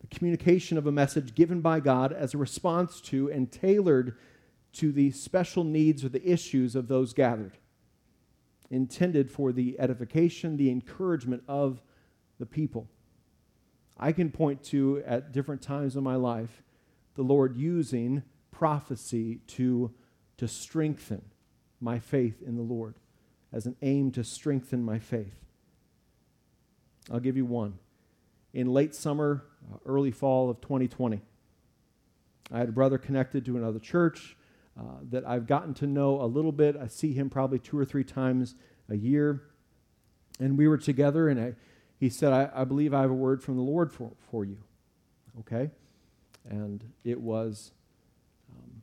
the 0.00 0.06
communication 0.06 0.78
of 0.78 0.86
a 0.86 0.92
message 0.92 1.34
given 1.34 1.60
by 1.60 1.80
God 1.80 2.12
as 2.12 2.34
a 2.34 2.38
response 2.38 3.00
to 3.02 3.30
and 3.30 3.50
tailored 3.50 4.16
to 4.74 4.92
the 4.92 5.10
special 5.10 5.64
needs 5.64 6.04
or 6.04 6.08
the 6.10 6.30
issues 6.30 6.76
of 6.76 6.88
those 6.88 7.12
gathered, 7.12 7.58
intended 8.70 9.30
for 9.30 9.52
the 9.52 9.78
edification, 9.78 10.56
the 10.56 10.70
encouragement 10.70 11.42
of 11.48 11.82
the 12.38 12.46
people. 12.46 12.88
I 13.98 14.12
can 14.12 14.30
point 14.30 14.62
to, 14.64 15.02
at 15.06 15.32
different 15.32 15.62
times 15.62 15.96
in 15.96 16.04
my 16.04 16.16
life, 16.16 16.62
the 17.14 17.22
Lord 17.22 17.56
using 17.56 18.22
prophecy 18.50 19.40
to, 19.48 19.92
to 20.36 20.46
strengthen 20.46 21.22
my 21.80 21.98
faith 21.98 22.42
in 22.42 22.56
the 22.56 22.62
Lord 22.62 22.94
as 23.52 23.66
an 23.66 23.76
aim 23.82 24.10
to 24.12 24.22
strengthen 24.22 24.84
my 24.84 24.98
faith. 24.98 25.44
I'll 27.10 27.20
give 27.20 27.36
you 27.36 27.46
one. 27.46 27.78
In 28.52 28.72
late 28.72 28.94
summer, 28.94 29.44
uh, 29.72 29.78
early 29.86 30.10
fall 30.10 30.50
of 30.50 30.60
2020, 30.60 31.20
I 32.52 32.58
had 32.58 32.68
a 32.68 32.72
brother 32.72 32.98
connected 32.98 33.44
to 33.46 33.56
another 33.56 33.78
church 33.78 34.36
uh, 34.78 34.82
that 35.10 35.26
I've 35.26 35.46
gotten 35.46 35.74
to 35.74 35.86
know 35.86 36.20
a 36.20 36.26
little 36.26 36.52
bit. 36.52 36.76
I 36.76 36.86
see 36.86 37.12
him 37.12 37.28
probably 37.30 37.58
two 37.58 37.78
or 37.78 37.84
three 37.84 38.04
times 38.04 38.54
a 38.88 38.96
year. 38.96 39.42
And 40.40 40.56
we 40.56 40.68
were 40.68 40.78
together, 40.78 41.28
and 41.28 41.40
I, 41.40 41.54
he 41.98 42.08
said, 42.08 42.32
I, 42.32 42.50
I 42.54 42.64
believe 42.64 42.94
I 42.94 43.00
have 43.00 43.10
a 43.10 43.14
word 43.14 43.42
from 43.42 43.56
the 43.56 43.62
Lord 43.62 43.92
for, 43.92 44.12
for 44.30 44.44
you. 44.44 44.58
Okay? 45.40 45.70
And 46.48 46.92
it 47.04 47.20
was 47.20 47.72
um, 48.50 48.82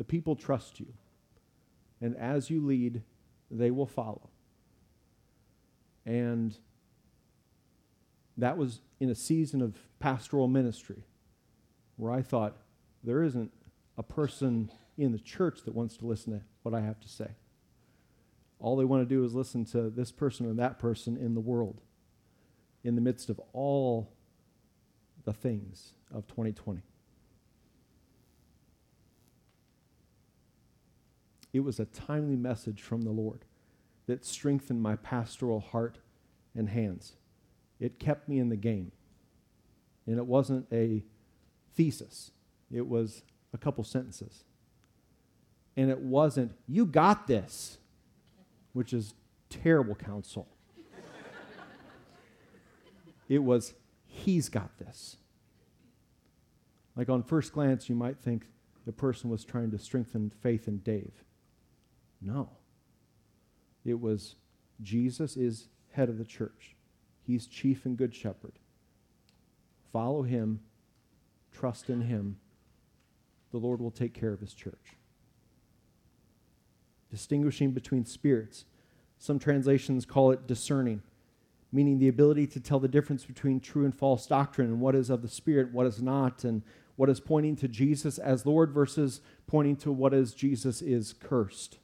The 0.00 0.04
people 0.04 0.34
trust 0.34 0.80
you. 0.80 0.94
And 2.00 2.16
as 2.16 2.48
you 2.48 2.64
lead, 2.64 3.02
they 3.50 3.70
will 3.70 3.84
follow. 3.84 4.30
And 6.06 6.56
that 8.38 8.56
was 8.56 8.80
in 8.98 9.10
a 9.10 9.14
season 9.14 9.60
of 9.60 9.76
pastoral 9.98 10.48
ministry 10.48 11.04
where 12.00 12.12
I 12.12 12.22
thought, 12.22 12.56
there 13.04 13.22
isn't 13.22 13.52
a 13.98 14.02
person 14.02 14.70
in 14.96 15.12
the 15.12 15.18
church 15.18 15.62
that 15.64 15.74
wants 15.74 15.96
to 15.98 16.06
listen 16.06 16.32
to 16.32 16.44
what 16.62 16.74
I 16.74 16.80
have 16.80 16.98
to 17.00 17.08
say. 17.08 17.28
All 18.58 18.76
they 18.76 18.84
want 18.84 19.06
to 19.06 19.14
do 19.14 19.24
is 19.24 19.34
listen 19.34 19.64
to 19.66 19.90
this 19.90 20.10
person 20.10 20.46
or 20.46 20.54
that 20.54 20.78
person 20.78 21.16
in 21.16 21.34
the 21.34 21.40
world 21.40 21.80
in 22.82 22.94
the 22.94 23.00
midst 23.00 23.28
of 23.28 23.38
all 23.52 24.12
the 25.24 25.32
things 25.32 25.92
of 26.12 26.26
2020. 26.26 26.80
It 31.52 31.60
was 31.60 31.80
a 31.80 31.84
timely 31.84 32.36
message 32.36 32.80
from 32.80 33.02
the 33.02 33.10
Lord 33.10 33.44
that 34.06 34.24
strengthened 34.24 34.82
my 34.82 34.96
pastoral 34.96 35.60
heart 35.60 35.98
and 36.54 36.70
hands. 36.70 37.16
It 37.78 37.98
kept 37.98 38.28
me 38.28 38.38
in 38.38 38.48
the 38.48 38.56
game. 38.56 38.92
And 40.06 40.16
it 40.16 40.26
wasn't 40.26 40.66
a 40.72 41.04
thesis, 41.74 42.30
it 42.72 42.86
was 42.86 43.22
a 43.52 43.58
couple 43.58 43.84
sentences. 43.84 44.44
And 45.76 45.90
it 45.90 46.00
wasn't, 46.00 46.52
you 46.66 46.84
got 46.84 47.26
this, 47.26 47.78
which 48.72 48.92
is 48.92 49.14
terrible 49.48 49.94
counsel. 49.94 50.48
it 53.28 53.38
was, 53.38 53.74
he's 54.06 54.48
got 54.48 54.78
this. 54.78 55.16
Like 56.96 57.08
on 57.08 57.22
first 57.22 57.52
glance, 57.52 57.88
you 57.88 57.94
might 57.94 58.18
think 58.18 58.46
the 58.84 58.92
person 58.92 59.30
was 59.30 59.44
trying 59.44 59.70
to 59.70 59.78
strengthen 59.78 60.30
faith 60.42 60.68
in 60.68 60.78
Dave. 60.78 61.24
No. 62.20 62.50
It 63.84 64.00
was 64.00 64.36
Jesus 64.82 65.36
is 65.36 65.68
head 65.92 66.08
of 66.08 66.18
the 66.18 66.24
church. 66.24 66.76
He's 67.22 67.46
chief 67.46 67.84
and 67.84 67.96
good 67.96 68.14
shepherd. 68.14 68.58
Follow 69.92 70.22
him, 70.22 70.60
trust 71.52 71.90
in 71.90 72.02
him. 72.02 72.36
The 73.50 73.58
Lord 73.58 73.80
will 73.80 73.90
take 73.90 74.14
care 74.14 74.32
of 74.32 74.40
his 74.40 74.54
church. 74.54 74.96
Distinguishing 77.10 77.72
between 77.72 78.04
spirits. 78.04 78.64
Some 79.18 79.38
translations 79.38 80.04
call 80.04 80.30
it 80.30 80.46
discerning, 80.46 81.02
meaning 81.72 81.98
the 81.98 82.08
ability 82.08 82.46
to 82.48 82.60
tell 82.60 82.80
the 82.80 82.88
difference 82.88 83.24
between 83.24 83.60
true 83.60 83.84
and 83.84 83.94
false 83.94 84.26
doctrine 84.26 84.68
and 84.68 84.80
what 84.80 84.94
is 84.94 85.10
of 85.10 85.22
the 85.22 85.28
Spirit, 85.28 85.72
what 85.72 85.86
is 85.86 86.00
not, 86.00 86.44
and 86.44 86.62
what 86.96 87.10
is 87.10 87.20
pointing 87.20 87.56
to 87.56 87.68
Jesus 87.68 88.18
as 88.18 88.46
Lord 88.46 88.72
versus 88.72 89.20
pointing 89.46 89.76
to 89.76 89.90
what 89.90 90.14
is 90.14 90.34
Jesus 90.34 90.80
is 90.80 91.12
cursed. 91.12 91.78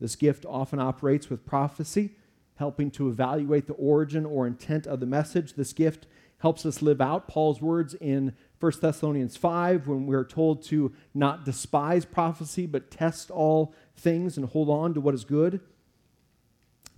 This 0.00 0.16
gift 0.16 0.44
often 0.46 0.78
operates 0.78 1.28
with 1.30 1.46
prophecy, 1.46 2.16
helping 2.56 2.90
to 2.92 3.08
evaluate 3.08 3.66
the 3.66 3.74
origin 3.74 4.24
or 4.24 4.46
intent 4.46 4.86
of 4.86 5.00
the 5.00 5.06
message. 5.06 5.54
This 5.54 5.72
gift 5.72 6.06
helps 6.44 6.66
us 6.66 6.82
live 6.82 7.00
out 7.00 7.26
Paul's 7.26 7.62
words 7.62 7.94
in 7.94 8.34
1 8.60 8.72
Thessalonians 8.82 9.34
5 9.34 9.88
when 9.88 10.04
we're 10.04 10.26
told 10.26 10.62
to 10.64 10.92
not 11.14 11.46
despise 11.46 12.04
prophecy, 12.04 12.66
but 12.66 12.90
test 12.90 13.30
all 13.30 13.74
things 13.96 14.36
and 14.36 14.50
hold 14.50 14.68
on 14.68 14.92
to 14.92 15.00
what 15.00 15.14
is 15.14 15.24
good. 15.24 15.58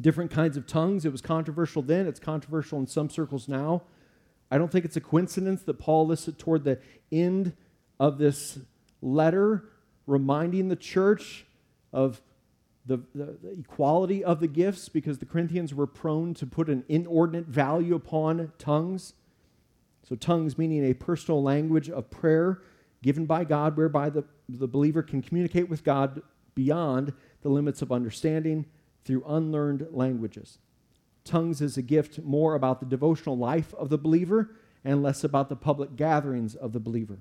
Different 0.01 0.33
kinds 0.33 0.57
of 0.57 0.67
tongues. 0.67 1.05
It 1.05 1.13
was 1.13 1.21
controversial 1.21 1.81
then, 1.81 2.09
it's 2.09 2.19
controversial 2.19 2.81
in 2.81 2.89
some 2.89 3.09
circles 3.09 3.47
now. 3.47 3.83
I 4.51 4.59
don't 4.59 4.73
think 4.73 4.85
it's 4.85 4.97
a 4.97 5.01
coincidence 5.01 5.63
that 5.63 5.75
Paul 5.75 6.09
listed 6.09 6.41
toward 6.41 6.65
the 6.65 6.81
end 7.13 7.53
of 8.01 8.19
this 8.19 8.59
letter, 9.01 9.63
reminding 10.09 10.67
the 10.67 10.75
church 10.75 11.47
of 11.93 12.21
the, 12.85 12.97
the, 13.15 13.39
the, 13.41 13.51
equality 13.61 14.25
of 14.25 14.41
the 14.41 14.49
gifts 14.49 14.89
because 14.89 15.19
the 15.19 15.25
Corinthians 15.25 15.73
were 15.73 15.87
prone 15.87 16.35
to 16.35 16.47
put 16.47 16.69
an 16.69 16.83
inordinate 16.89 17.47
value 17.47 17.95
upon 17.95 18.51
tongues. 18.59 19.13
So, 20.09 20.14
tongues 20.14 20.57
meaning 20.57 20.85
a 20.85 20.95
personal 20.95 21.42
language 21.42 21.90
of 21.90 22.11
prayer 22.11 22.62
given 23.03 23.27
by 23.27 23.45
God, 23.45 23.77
whereby 23.77 24.11
the, 24.11 24.25
the 24.49 24.69
believer 24.69 25.03
can 25.03 25.23
communicate 25.23 25.69
with 25.69 25.85
God 25.85 26.23
beyond 26.55 27.12
the 27.42 27.49
limits 27.49 27.83
of 27.83 27.92
understanding 27.92 28.66
through 29.05 29.25
unlearned 29.27 29.87
languages. 29.90 30.59
Tongues 31.25 31.61
is 31.61 31.77
a 31.77 31.83
gift 31.83 32.21
more 32.23 32.55
about 32.55 32.81
the 32.81 32.87
devotional 32.87 33.37
life 33.37 33.75
of 33.75 33.88
the 33.88 33.99
believer 33.99 34.57
and 34.85 35.03
less 35.03 35.25
about 35.25 35.49
the 35.49 35.57
public 35.57 35.97
gatherings 35.97 36.55
of 36.55 36.73
the 36.73 36.81
believer. 36.81 37.19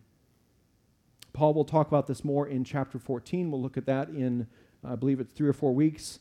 Paul 1.33 1.53
will 1.53 1.65
talk 1.65 1.87
about 1.87 2.07
this 2.07 2.23
more 2.23 2.47
in 2.47 2.63
chapter 2.63 2.97
14. 2.99 3.51
We'll 3.51 3.61
look 3.61 3.77
at 3.77 3.87
that 3.87 4.09
in 4.09 4.47
I 4.83 4.95
believe 4.95 5.19
it's 5.19 5.33
three 5.33 5.49
or 5.49 5.53
four 5.53 5.73
weeks. 5.73 6.19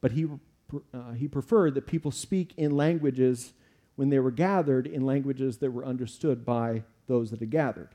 But 0.00 0.12
he, 0.12 0.26
uh, 0.94 1.12
he 1.12 1.26
preferred 1.28 1.74
that 1.74 1.86
people 1.86 2.10
speak 2.10 2.54
in 2.56 2.76
languages 2.76 3.52
when 3.96 4.10
they 4.10 4.18
were 4.18 4.30
gathered, 4.30 4.86
in 4.86 5.04
languages 5.04 5.58
that 5.58 5.70
were 5.70 5.84
understood 5.84 6.44
by 6.44 6.84
those 7.06 7.30
that 7.30 7.40
had 7.40 7.50
gathered. 7.50 7.90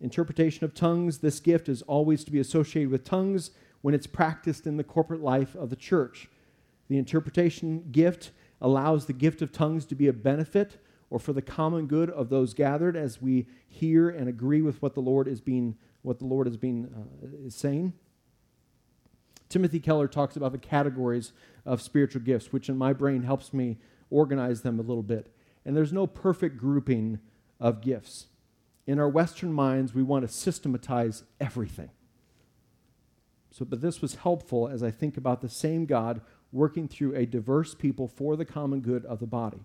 Interpretation 0.00 0.64
of 0.64 0.74
tongues, 0.74 1.18
this 1.18 1.40
gift 1.40 1.68
is 1.68 1.82
always 1.82 2.22
to 2.24 2.30
be 2.30 2.38
associated 2.38 2.90
with 2.90 3.04
tongues 3.04 3.50
when 3.82 3.94
it's 3.94 4.06
practiced 4.06 4.66
in 4.66 4.76
the 4.76 4.84
corporate 4.84 5.22
life 5.22 5.54
of 5.54 5.70
the 5.70 5.76
church. 5.76 6.28
The 6.88 6.98
interpretation 6.98 7.90
gift 7.90 8.30
allows 8.60 9.06
the 9.06 9.12
gift 9.12 9.42
of 9.42 9.52
tongues 9.52 9.84
to 9.86 9.94
be 9.94 10.08
a 10.08 10.12
benefit 10.12 10.78
or 11.10 11.18
for 11.18 11.32
the 11.32 11.42
common 11.42 11.86
good 11.86 12.10
of 12.10 12.28
those 12.28 12.54
gathered 12.54 12.96
as 12.96 13.22
we 13.22 13.46
hear 13.68 14.08
and 14.08 14.28
agree 14.28 14.62
with 14.62 14.82
what 14.82 14.94
the 14.94 15.00
Lord 15.00 15.28
is 15.28 15.40
being 15.40 15.76
what 16.02 16.20
the 16.20 16.24
Lord 16.24 16.46
is 16.46 16.56
being 16.56 16.88
uh, 16.94 17.46
is 17.46 17.54
saying. 17.54 17.92
Timothy 19.48 19.80
Keller 19.80 20.06
talks 20.06 20.36
about 20.36 20.52
the 20.52 20.58
categories 20.58 21.32
of 21.64 21.82
spiritual 21.82 22.22
gifts, 22.22 22.52
which 22.52 22.68
in 22.68 22.76
my 22.76 22.92
brain 22.92 23.22
helps 23.22 23.52
me 23.52 23.78
organize 24.10 24.62
them 24.62 24.78
a 24.78 24.82
little 24.82 25.02
bit. 25.02 25.32
And 25.64 25.76
there's 25.76 25.92
no 25.92 26.06
perfect 26.06 26.56
grouping 26.56 27.18
of 27.58 27.80
gifts. 27.80 28.26
In 28.86 29.00
our 29.00 29.08
Western 29.08 29.52
minds, 29.52 29.94
we 29.94 30.02
want 30.02 30.26
to 30.26 30.32
systematize 30.32 31.24
everything. 31.40 31.90
So, 33.50 33.64
but 33.64 33.80
this 33.80 34.00
was 34.00 34.16
helpful 34.16 34.68
as 34.68 34.82
I 34.82 34.90
think 34.90 35.16
about 35.16 35.40
the 35.40 35.48
same 35.48 35.86
God 35.86 36.20
working 36.52 36.88
through 36.88 37.14
a 37.14 37.26
diverse 37.26 37.74
people 37.74 38.06
for 38.06 38.36
the 38.36 38.44
common 38.44 38.80
good 38.80 39.04
of 39.06 39.18
the 39.18 39.26
body. 39.26 39.64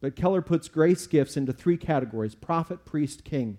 But 0.00 0.16
Keller 0.16 0.42
puts 0.42 0.68
grace 0.68 1.06
gifts 1.06 1.36
into 1.36 1.52
three 1.52 1.76
categories 1.76 2.34
prophet, 2.34 2.84
priest, 2.84 3.24
king. 3.24 3.58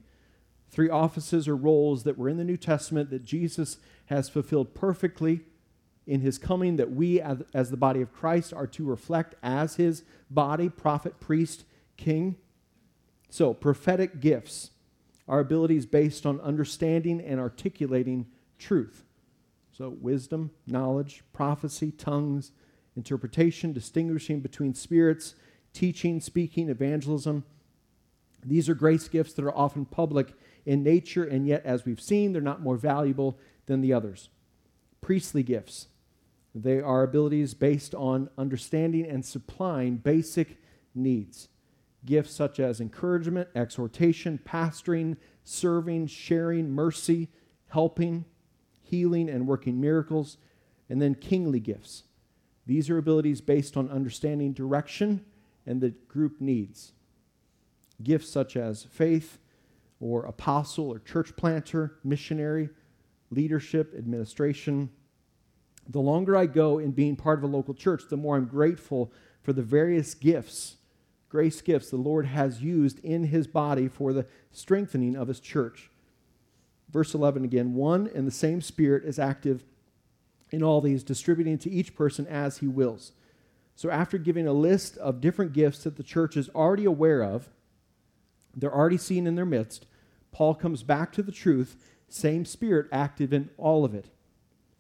Three 0.72 0.90
offices 0.90 1.48
or 1.48 1.56
roles 1.56 2.04
that 2.04 2.18
were 2.18 2.30
in 2.30 2.38
the 2.38 2.44
New 2.44 2.58
Testament 2.58 3.10
that 3.10 3.24
Jesus 3.24 3.78
has 4.06 4.30
fulfilled 4.30 4.76
perfectly 4.76 5.42
in 6.10 6.22
his 6.22 6.40
coming, 6.40 6.78
that 6.78 6.92
we, 6.92 7.22
as, 7.22 7.70
the 7.70 7.78
body 7.78 8.02
of 8.02 8.12
Christ, 8.12 8.52
are 8.52 8.66
to 8.68 8.84
reflect 8.84 9.36
as 9.44 9.76
his 9.76 10.04
body, 10.30 10.68
prophet, 10.68 11.20
priest, 11.20 11.66
king. 11.98 12.36
So, 13.30 13.54
prophetic 13.54 14.20
gifts 14.20 14.72
are 15.28 15.40
abilities 15.40 15.86
based 15.86 16.26
on 16.26 16.42
understanding 16.42 17.22
and 17.22 17.40
articulating 17.40 18.26
truth. 18.58 19.06
So, 19.72 19.90
wisdom, 19.90 20.50
knowledge, 20.66 21.24
prophecy, 21.32 21.92
tongues, 21.92 22.54
interpretation, 22.96 23.72
distinguishing 23.72 24.40
between 24.40 24.74
spirits, 24.74 25.36
teaching, 25.74 26.20
speaking, 26.20 26.70
evangelism. 26.70 27.44
These 28.44 28.68
are 28.68 28.74
grace 28.74 29.08
gifts 29.08 29.34
that 29.34 29.46
are 29.46 29.56
often 29.56 29.86
public 29.86 30.34
in 30.66 30.82
nature, 30.82 31.24
and 31.24 31.46
yet, 31.46 31.64
as 31.66 31.86
we've 31.86 32.02
seen, 32.02 32.34
they're 32.34 32.42
not 32.42 32.64
more 32.64 32.78
valuable 32.78 33.38
than 33.68 33.82
the 33.82 33.94
others. 33.94 34.30
Priestly 35.02 35.44
gifts. 35.44 35.88
They 36.64 36.82
are 36.82 37.04
abilities 37.04 37.54
based 37.54 37.94
on 37.96 38.30
understanding 38.38 39.06
and 39.06 39.26
supplying 39.26 39.98
basic 39.98 40.58
needs. 40.94 41.50
Gifts 42.06 42.34
such 42.34 42.60
as 42.60 42.80
encouragement, 42.80 43.50
exhortation, 43.56 44.40
pastoring, 44.44 45.18
serving, 45.44 46.08
sharing, 46.08 46.72
mercy, 46.72 47.30
helping, 47.68 48.26
healing, 48.82 49.30
and 49.30 49.48
working 49.48 49.80
miracles. 49.80 50.38
And 50.90 51.02
then 51.02 51.16
kingly 51.16 51.60
gifts. 51.60 52.04
These 52.66 52.90
are 52.90 52.98
abilities 52.98 53.42
based 53.42 53.78
on 53.78 53.90
understanding 53.90 54.54
direction 54.54 55.26
and 55.66 55.82
the 55.82 55.90
group 55.90 56.40
needs. 56.40 56.94
Gifts 58.02 58.30
such 58.30 58.56
as 58.56 58.84
faith, 58.84 59.40
or 60.00 60.26
apostle 60.26 60.90
or 60.90 61.00
church 61.00 61.36
planter, 61.36 61.98
missionary, 62.04 62.70
leadership, 63.30 63.94
administration. 63.98 64.90
The 65.90 66.00
longer 66.00 66.38
I 66.38 66.46
go 66.46 66.78
in 66.78 66.92
being 66.92 67.16
part 67.16 67.40
of 67.40 67.44
a 67.44 67.48
local 67.48 67.74
church, 67.74 68.04
the 68.10 68.18
more 68.18 68.38
I'm 68.38 68.46
grateful 68.46 69.12
for 69.42 69.54
the 69.54 69.64
various 69.64 70.14
gifts, 70.14 70.78
grace 71.30 71.62
gifts 71.62 71.90
the 71.90 71.98
Lord 71.98 72.28
has 72.28 72.62
used 72.62 73.00
in 73.00 73.26
his 73.26 73.48
body 73.48 73.88
for 73.88 74.14
the 74.14 74.28
strengthening 74.52 75.16
of 75.16 75.28
his 75.28 75.40
church. 75.40 75.90
Verse 76.92 77.14
11 77.14 77.44
again 77.44 77.74
one 77.74 78.10
and 78.14 78.28
the 78.28 78.32
same 78.32 78.62
Spirit 78.62 79.04
is 79.04 79.18
active 79.18 79.64
in 80.52 80.64
all 80.64 80.82
these, 80.82 81.04
distributing 81.04 81.58
to 81.60 81.70
each 81.70 81.96
person 81.96 82.26
as 82.28 82.60
he 82.60 82.68
wills. 82.68 83.12
So, 83.76 83.90
after 83.90 84.18
giving 84.18 84.48
a 84.48 84.54
list 84.54 84.98
of 84.98 85.22
different 85.22 85.54
gifts 85.54 85.84
that 85.84 85.96
the 85.96 86.04
church 86.04 86.36
is 86.36 86.50
already 86.50 86.86
aware 86.86 87.24
of, 87.24 87.50
they're 88.56 88.74
already 88.74 88.98
seen 88.98 89.26
in 89.26 89.36
their 89.36 89.46
midst, 89.46 89.86
Paul 90.32 90.54
comes 90.56 90.84
back 90.84 91.12
to 91.14 91.24
the 91.24 91.32
truth 91.32 91.78
same 92.10 92.44
Spirit 92.44 92.88
active 92.92 93.32
in 93.32 93.50
all 93.58 93.86
of 93.86 93.94
it. 93.94 94.10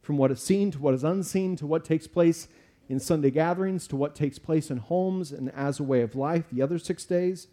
From 0.10 0.18
what 0.18 0.32
is 0.32 0.42
seen 0.42 0.72
to 0.72 0.80
what 0.80 0.96
is 0.96 1.04
unseen 1.04 1.56
to 1.58 1.68
what 1.68 1.86
takes 1.86 2.08
place 2.08 2.48
in 2.88 3.00
Sunday 3.00 3.30
gatherings 3.30 3.86
to 3.90 3.96
what 3.96 4.16
takes 4.16 4.40
place 4.40 4.72
in 4.72 4.78
homes 4.78 5.32
and 5.32 5.52
as 5.52 5.80
a 5.80 5.84
way 5.84 6.02
of 6.02 6.16
life 6.16 6.46
the 6.52 6.64
other 6.64 6.80
six 6.80 7.06
days. 7.06 7.48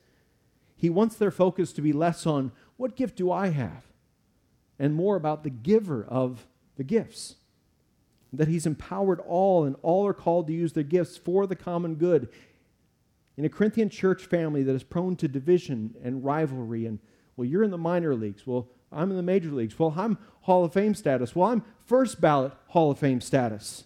He 0.75 0.89
wants 0.89 1.17
their 1.17 1.31
focus 1.31 1.75
to 1.75 1.83
be 1.83 1.93
less 1.93 2.27
on 2.27 2.53
what 2.79 2.97
gift 2.97 3.15
do 3.15 3.31
I 3.31 3.49
have 3.49 3.85
and 4.79 4.95
more 4.95 5.17
about 5.17 5.45
the 5.45 5.51
giver 5.51 6.07
of 6.09 6.47
the 6.77 6.83
gifts. 6.83 7.35
That 8.33 8.49
he's 8.49 8.65
empowered 8.65 9.21
all, 9.21 9.65
and 9.65 9.77
all 9.83 10.07
are 10.07 10.15
called 10.15 10.47
to 10.47 10.55
use 10.55 10.73
their 10.73 10.83
gifts 10.83 11.19
for 11.19 11.47
the 11.47 11.57
common 11.57 11.97
good. 11.97 12.31
In 13.37 13.45
a 13.45 13.51
Corinthian 13.51 13.91
church 13.91 14.25
family 14.25 14.63
that 14.63 14.75
is 14.75 14.83
prone 14.83 15.15
to 15.17 15.29
division 15.29 15.95
and 16.03 16.25
rivalry, 16.25 16.87
and 16.87 17.01
well, 17.37 17.45
you're 17.45 17.65
in 17.65 17.71
the 17.71 17.77
minor 17.77 18.15
leagues. 18.15 18.47
Well, 18.47 18.71
I'm 18.97 19.11
in 19.11 19.17
the 19.17 19.23
major 19.23 19.51
leagues. 19.51 19.79
Well, 19.79 19.95
I'm 19.97 20.19
Hall 20.43 20.65
of 20.65 20.73
Fame 20.73 20.95
status. 20.95 21.37
Well, 21.37 21.51
I'm 21.51 21.65
first 21.85 22.21
ballot 22.21 22.53
Hall 22.69 22.91
of 22.91 22.99
Fame 22.99 23.21
status. 23.21 23.85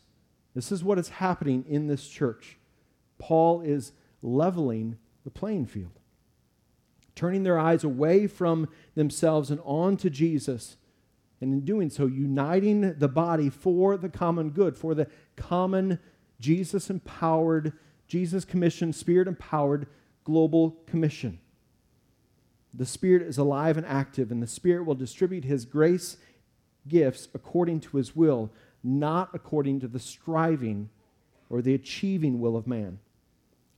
This 0.55 0.73
is 0.73 0.85
what 0.85 0.99
is 0.99 1.09
happening 1.09 1.65
in 1.69 1.87
this 1.87 2.09
church. 2.09 2.59
Paul 3.19 3.61
is 3.61 3.93
leveling 4.23 4.97
the 5.25 5.31
playing 5.31 5.67
field, 5.67 5.99
turning 7.15 7.43
their 7.43 7.59
eyes 7.59 7.85
away 7.85 8.27
from 8.27 8.69
themselves 8.95 9.51
and 9.51 9.61
on 9.65 9.97
to 9.99 10.11
Jesus 10.11 10.77
and 11.41 11.53
in 11.53 11.61
doing 11.65 11.89
so, 11.89 12.07
uniting 12.07 12.95
the 12.99 13.09
body 13.09 13.49
for 13.49 13.97
the 13.97 14.11
common 14.11 14.51
good, 14.51 14.77
for 14.77 14.95
the 14.95 15.07
common 15.37 15.99
Jesus 16.39 16.91
empowered, 16.91 17.73
Jesus 18.07 18.45
commissioned, 18.45 18.95
Spirit 18.95 19.27
empowered 19.27 19.87
global 20.25 20.83
commission. 20.87 21.39
The 22.73 22.87
Spirit 22.87 23.23
is 23.23 23.39
alive 23.39 23.77
and 23.77 23.87
active, 23.87 24.31
and 24.31 24.43
the 24.43 24.47
Spirit 24.47 24.85
will 24.85 24.95
distribute 24.95 25.45
His 25.45 25.65
grace 25.65 26.17
gifts 26.87 27.29
according 27.35 27.81
to 27.81 27.97
His 27.97 28.15
will, 28.15 28.51
not 28.83 29.31
according 29.35 29.81
to 29.81 29.89
the 29.89 29.99
striving 29.99 30.89
or 31.49 31.61
the 31.61 31.75
achieving 31.75 32.41
will 32.41 32.57
of 32.57 32.67
man. 32.67 32.99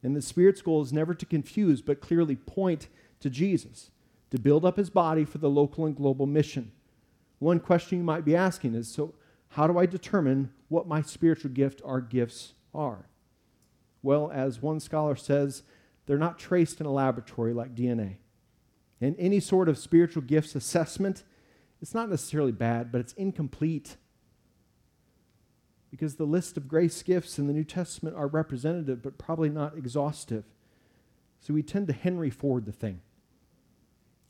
And 0.02 0.14
the 0.14 0.22
Spirit's 0.22 0.62
goal 0.62 0.82
is 0.82 0.92
never 0.92 1.14
to 1.14 1.26
confuse, 1.26 1.80
but 1.80 2.00
clearly 2.00 2.36
point 2.36 2.88
to 3.20 3.30
Jesus, 3.30 3.90
to 4.30 4.38
build 4.38 4.64
up 4.64 4.76
His 4.76 4.90
body 4.90 5.24
for 5.24 5.38
the 5.38 5.50
local 5.50 5.86
and 5.86 5.96
global 5.96 6.26
mission. 6.26 6.72
One 7.38 7.60
question 7.60 7.98
you 7.98 8.04
might 8.04 8.24
be 8.24 8.36
asking 8.36 8.74
is 8.74 8.88
so, 8.88 9.14
how 9.50 9.66
do 9.66 9.78
I 9.78 9.86
determine 9.86 10.50
what 10.68 10.86
my 10.86 11.02
spiritual 11.02 11.50
gift 11.50 11.80
or 11.84 12.00
gifts 12.00 12.54
are? 12.74 13.06
Well, 14.02 14.30
as 14.32 14.62
one 14.62 14.80
scholar 14.80 15.16
says, 15.16 15.62
they're 16.06 16.18
not 16.18 16.38
traced 16.38 16.80
in 16.80 16.86
a 16.86 16.92
laboratory 16.92 17.52
like 17.52 17.74
DNA. 17.74 18.16
And 19.02 19.16
any 19.18 19.40
sort 19.40 19.68
of 19.68 19.76
spiritual 19.76 20.22
gifts 20.22 20.54
assessment, 20.54 21.24
it's 21.82 21.92
not 21.92 22.08
necessarily 22.08 22.52
bad, 22.52 22.92
but 22.92 23.00
it's 23.00 23.12
incomplete. 23.14 23.96
Because 25.90 26.14
the 26.14 26.24
list 26.24 26.56
of 26.56 26.68
grace 26.68 27.02
gifts 27.02 27.36
in 27.38 27.48
the 27.48 27.52
New 27.52 27.64
Testament 27.64 28.16
are 28.16 28.28
representative, 28.28 29.02
but 29.02 29.18
probably 29.18 29.48
not 29.48 29.76
exhaustive. 29.76 30.44
So 31.40 31.52
we 31.52 31.64
tend 31.64 31.88
to 31.88 31.92
Henry 31.92 32.30
Ford 32.30 32.64
the 32.64 32.72
thing. 32.72 33.00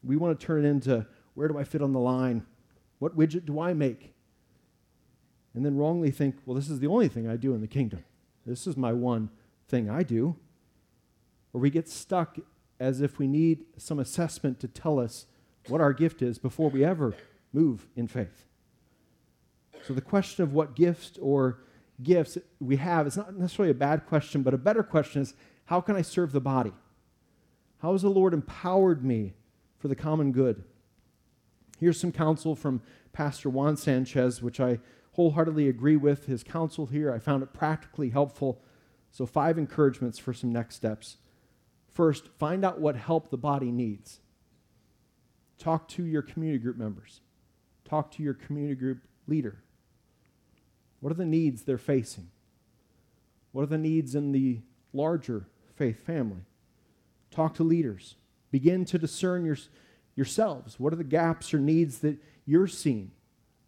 We 0.02 0.16
want 0.16 0.40
to 0.40 0.46
turn 0.46 0.64
it 0.64 0.68
into 0.68 1.06
where 1.34 1.48
do 1.48 1.58
I 1.58 1.64
fit 1.64 1.82
on 1.82 1.92
the 1.92 2.00
line? 2.00 2.46
What 2.98 3.16
widget 3.16 3.44
do 3.44 3.60
I 3.60 3.74
make? 3.74 4.14
And 5.54 5.66
then 5.66 5.76
wrongly 5.76 6.10
think, 6.10 6.36
well, 6.46 6.54
this 6.54 6.70
is 6.70 6.80
the 6.80 6.86
only 6.86 7.08
thing 7.08 7.28
I 7.28 7.36
do 7.36 7.54
in 7.54 7.60
the 7.60 7.68
kingdom. 7.68 8.02
This 8.46 8.66
is 8.66 8.76
my 8.76 8.94
one 8.94 9.28
thing 9.68 9.90
I 9.90 10.02
do. 10.02 10.36
Or 11.52 11.60
we 11.60 11.68
get 11.68 11.90
stuck 11.90 12.38
as 12.80 13.00
if 13.00 13.18
we 13.18 13.26
need 13.26 13.64
some 13.76 13.98
assessment 13.98 14.60
to 14.60 14.68
tell 14.68 14.98
us 14.98 15.26
what 15.68 15.80
our 15.80 15.92
gift 15.92 16.22
is 16.22 16.38
before 16.38 16.70
we 16.70 16.84
ever 16.84 17.14
move 17.52 17.86
in 17.96 18.08
faith. 18.08 18.44
So 19.82 19.94
the 19.94 20.00
question 20.00 20.42
of 20.42 20.52
what 20.52 20.74
gifts 20.74 21.18
or 21.20 21.60
gifts 22.02 22.38
we 22.60 22.76
have 22.76 23.06
is 23.06 23.16
not 23.16 23.36
necessarily 23.36 23.70
a 23.70 23.74
bad 23.74 24.06
question, 24.06 24.42
but 24.42 24.54
a 24.54 24.58
better 24.58 24.82
question 24.82 25.22
is 25.22 25.34
how 25.66 25.80
can 25.80 25.96
I 25.96 26.02
serve 26.02 26.32
the 26.32 26.40
body? 26.40 26.72
How 27.78 27.92
has 27.92 28.02
the 28.02 28.10
Lord 28.10 28.34
empowered 28.34 29.04
me 29.04 29.34
for 29.78 29.88
the 29.88 29.96
common 29.96 30.32
good? 30.32 30.64
Here's 31.78 31.98
some 31.98 32.12
counsel 32.12 32.54
from 32.54 32.80
Pastor 33.12 33.50
Juan 33.50 33.76
Sanchez, 33.76 34.40
which 34.40 34.60
I 34.60 34.78
wholeheartedly 35.12 35.68
agree 35.68 35.96
with. 35.96 36.26
His 36.26 36.44
counsel 36.44 36.86
here, 36.86 37.12
I 37.12 37.18
found 37.18 37.42
it 37.42 37.52
practically 37.52 38.10
helpful. 38.10 38.62
So, 39.10 39.26
five 39.26 39.58
encouragements 39.58 40.18
for 40.18 40.32
some 40.32 40.52
next 40.52 40.76
steps. 40.76 41.16
First, 41.92 42.28
find 42.38 42.64
out 42.64 42.80
what 42.80 42.96
help 42.96 43.30
the 43.30 43.36
body 43.36 43.70
needs. 43.70 44.20
Talk 45.58 45.88
to 45.88 46.04
your 46.04 46.22
community 46.22 46.58
group 46.58 46.76
members, 46.76 47.20
talk 47.84 48.10
to 48.12 48.22
your 48.22 48.34
community 48.34 48.74
group 48.74 48.98
leader. 49.26 49.62
What 51.00 51.12
are 51.12 51.16
the 51.16 51.24
needs 51.24 51.62
they're 51.62 51.78
facing? 51.78 52.30
What 53.50 53.62
are 53.62 53.66
the 53.66 53.78
needs 53.78 54.14
in 54.14 54.32
the 54.32 54.60
larger 54.92 55.46
faith 55.74 56.04
family? 56.04 56.42
Talk 57.30 57.54
to 57.54 57.64
leaders. 57.64 58.16
Begin 58.50 58.84
to 58.86 58.98
discern 58.98 59.44
your, 59.44 59.56
yourselves? 60.14 60.78
What 60.78 60.92
are 60.92 60.96
the 60.96 61.04
gaps 61.04 61.52
or 61.52 61.58
needs 61.58 61.98
that 61.98 62.18
you're 62.46 62.66
seeing 62.66 63.10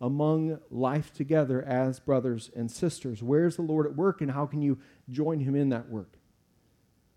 among 0.01 0.59
life 0.71 1.13
together 1.13 1.63
as 1.63 1.99
brothers 2.01 2.51
and 2.55 2.71
sisters? 2.71 3.23
Where's 3.23 3.57
the 3.57 3.63
Lord 3.63 3.87
at 3.87 3.97
work 3.97 4.21
and 4.21 4.31
how 4.31 4.47
can 4.47 4.63
you 4.63 4.79
join 5.11 5.41
Him 5.41 5.55
in 5.55 5.71
that 5.71 5.89
work? 5.89 6.14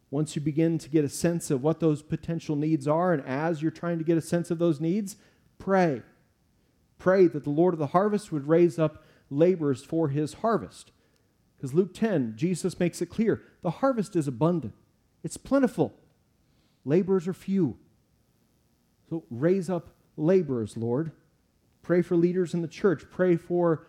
Once 0.10 0.36
you 0.36 0.42
begin 0.42 0.78
to 0.78 0.90
get 0.90 1.04
a 1.04 1.10
sense 1.10 1.52
of 1.52 1.62
what 1.62 1.80
those 1.80 2.02
potential 2.02 2.56
needs 2.56 2.88
are, 2.88 3.14
and 3.14 3.26
as 3.26 3.62
you're 3.62 3.72
trying 3.72 3.98
to 3.98 4.06
get 4.06 4.18
a 4.18 4.22
sense 4.22 4.50
of 4.50 4.60
those 4.60 4.80
needs, 4.80 5.18
pray. 5.58 6.02
Pray 6.98 7.28
that 7.28 7.44
the 7.44 7.50
Lord 7.50 7.74
of 7.74 7.80
the 7.80 7.88
harvest 7.88 8.32
would 8.32 8.48
raise 8.48 8.80
up 8.80 9.04
laborers 9.30 9.84
for 9.84 10.08
his 10.08 10.36
harvest. 10.36 10.92
Because 11.56 11.74
Luke 11.74 11.94
10, 11.94 12.36
Jesus 12.38 12.80
makes 12.80 13.02
it 13.02 13.08
clear 13.08 13.44
the 13.62 13.72
harvest 13.72 14.16
is 14.16 14.28
abundant, 14.28 14.74
it's 15.24 15.38
plentiful, 15.38 15.94
laborers 16.86 17.28
are 17.28 17.34
few. 17.34 17.78
So 19.10 19.24
raise 19.30 19.70
up 19.70 19.92
laborers, 20.16 20.76
Lord. 20.78 21.12
Pray 21.82 22.02
for 22.02 22.18
leaders 22.18 22.54
in 22.54 22.62
the 22.62 22.68
church. 22.68 23.06
Pray 23.10 23.38
for 23.38 23.88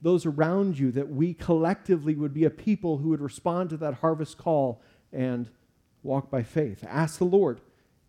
those 0.00 0.24
around 0.24 0.78
you 0.78 0.92
that 0.92 1.10
we 1.10 1.34
collectively 1.34 2.14
would 2.14 2.32
be 2.32 2.44
a 2.44 2.50
people 2.50 2.98
who 2.98 3.08
would 3.08 3.20
respond 3.20 3.70
to 3.70 3.76
that 3.78 3.94
harvest 3.94 4.38
call 4.38 4.80
and 5.12 5.50
walk 6.02 6.30
by 6.30 6.42
faith. 6.42 6.84
Ask 6.88 7.18
the 7.18 7.24
Lord 7.24 7.60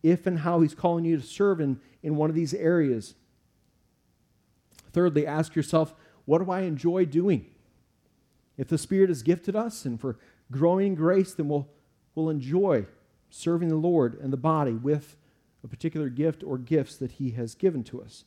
if 0.03 0.25
and 0.25 0.39
how 0.39 0.61
He's 0.61 0.75
calling 0.75 1.05
you 1.05 1.17
to 1.17 1.23
serve 1.23 1.59
in, 1.59 1.79
in 2.01 2.15
one 2.15 2.29
of 2.29 2.35
these 2.35 2.53
areas. 2.53 3.15
Thirdly, 4.93 5.25
ask 5.25 5.55
yourself, 5.55 5.93
what 6.25 6.43
do 6.43 6.51
I 6.51 6.61
enjoy 6.61 7.05
doing? 7.05 7.45
If 8.57 8.67
the 8.67 8.77
Spirit 8.77 9.09
has 9.09 9.23
gifted 9.23 9.55
us 9.55 9.85
and 9.85 9.99
for 9.99 10.17
growing 10.51 10.95
grace, 10.95 11.33
then 11.33 11.47
we'll, 11.47 11.69
we'll 12.13 12.29
enjoy 12.29 12.85
serving 13.29 13.69
the 13.69 13.75
Lord 13.75 14.19
and 14.19 14.31
the 14.31 14.37
body 14.37 14.73
with 14.73 15.15
a 15.63 15.67
particular 15.67 16.09
gift 16.09 16.43
or 16.43 16.57
gifts 16.57 16.97
that 16.97 17.13
He 17.13 17.31
has 17.31 17.55
given 17.55 17.83
to 17.85 18.01
us. 18.01 18.25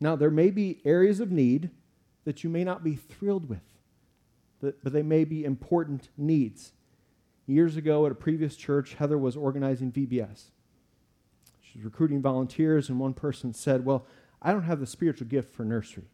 Now, 0.00 0.16
there 0.16 0.30
may 0.30 0.50
be 0.50 0.80
areas 0.84 1.20
of 1.20 1.30
need 1.30 1.70
that 2.24 2.42
you 2.42 2.50
may 2.50 2.64
not 2.64 2.82
be 2.82 2.96
thrilled 2.96 3.48
with, 3.48 3.62
but 4.60 4.92
they 4.92 5.02
may 5.02 5.24
be 5.24 5.44
important 5.44 6.08
needs. 6.16 6.72
Years 7.46 7.76
ago 7.76 8.04
at 8.06 8.12
a 8.12 8.16
previous 8.16 8.56
church, 8.56 8.94
Heather 8.94 9.16
was 9.16 9.36
organizing 9.36 9.92
VBS. 9.92 10.50
She 11.60 11.78
was 11.78 11.84
recruiting 11.84 12.20
volunteers, 12.20 12.88
and 12.88 12.98
one 12.98 13.14
person 13.14 13.52
said, 13.52 13.84
Well, 13.84 14.06
I 14.42 14.52
don't 14.52 14.64
have 14.64 14.80
the 14.80 14.86
spiritual 14.86 15.28
gift 15.28 15.54
for 15.54 15.64
nursery. 15.64 16.04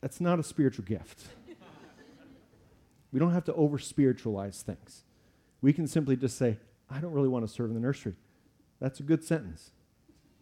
That's 0.00 0.20
not 0.20 0.38
a 0.38 0.42
spiritual 0.42 0.84
gift. 0.84 1.24
we 3.12 3.18
don't 3.18 3.32
have 3.32 3.44
to 3.44 3.54
over 3.54 3.78
spiritualize 3.78 4.62
things. 4.62 5.04
We 5.60 5.72
can 5.72 5.86
simply 5.86 6.16
just 6.16 6.38
say, 6.38 6.58
I 6.88 7.00
don't 7.00 7.12
really 7.12 7.28
want 7.28 7.46
to 7.46 7.52
serve 7.52 7.70
in 7.70 7.74
the 7.74 7.80
nursery. 7.80 8.14
That's 8.80 9.00
a 9.00 9.02
good 9.02 9.22
sentence. 9.22 9.72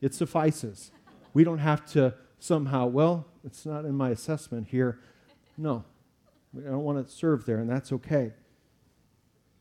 It 0.01 0.15
suffices. 0.15 0.93
We 1.35 1.43
don't 1.43 1.59
have 1.59 1.85
to 1.93 2.15
somehow, 2.39 2.87
well, 2.87 3.27
it's 3.45 3.67
not 3.67 3.85
in 3.85 3.95
my 3.95 4.11
assessment 4.11 4.69
here. 4.69 5.01
No, 5.57 5.85
I 6.57 6.71
don't 6.71 6.85
want 6.85 7.05
to 7.05 7.13
serve 7.13 7.47
there, 7.47 7.59
and 7.59 7.69
that's 7.69 7.93
okay. 7.93 8.33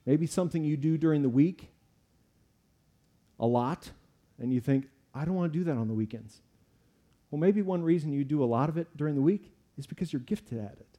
Maybe 0.08 0.26
something 0.26 0.64
you 0.64 0.78
do 0.78 0.98
during 0.98 1.22
the 1.22 1.30
week 1.30 1.70
a 3.42 3.46
lot, 3.46 3.92
and 4.40 4.54
you 4.54 4.62
think, 4.62 4.88
I 5.14 5.26
don't 5.26 5.36
want 5.36 5.52
to 5.52 5.60
do 5.60 5.66
that 5.66 5.76
on 5.76 5.90
the 5.90 5.94
weekends. 5.94 6.42
Well, 7.30 7.40
maybe 7.40 7.62
one 7.62 7.84
reason 7.84 8.14
you 8.14 8.24
do 8.24 8.42
a 8.42 8.46
lot 8.46 8.70
of 8.70 8.78
it 8.78 8.88
during 8.96 9.16
the 9.16 9.22
week 9.22 9.52
is 9.78 9.86
because 9.86 10.14
you're 10.14 10.22
gifted 10.22 10.60
at 10.60 10.78
it. 10.80 10.98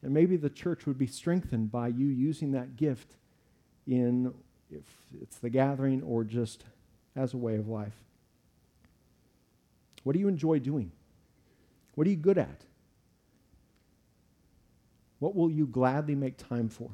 And 0.00 0.14
maybe 0.14 0.36
the 0.36 0.48
church 0.48 0.86
would 0.86 0.96
be 0.96 1.08
strengthened 1.08 1.72
by 1.72 1.88
you 1.88 2.06
using 2.06 2.52
that 2.52 2.76
gift 2.76 3.16
in 3.84 4.32
if 4.70 4.84
it's 5.20 5.38
the 5.38 5.50
gathering 5.50 6.00
or 6.02 6.22
just 6.22 6.64
as 7.16 7.34
a 7.34 7.36
way 7.36 7.56
of 7.56 7.66
life. 7.68 7.96
What 10.04 10.12
do 10.12 10.20
you 10.20 10.28
enjoy 10.28 10.60
doing? 10.60 10.92
What 11.96 12.06
are 12.06 12.10
you 12.10 12.16
good 12.16 12.38
at? 12.38 12.62
What 15.18 15.34
will 15.34 15.50
you 15.50 15.66
gladly 15.66 16.14
make 16.14 16.36
time 16.36 16.68
for? 16.68 16.90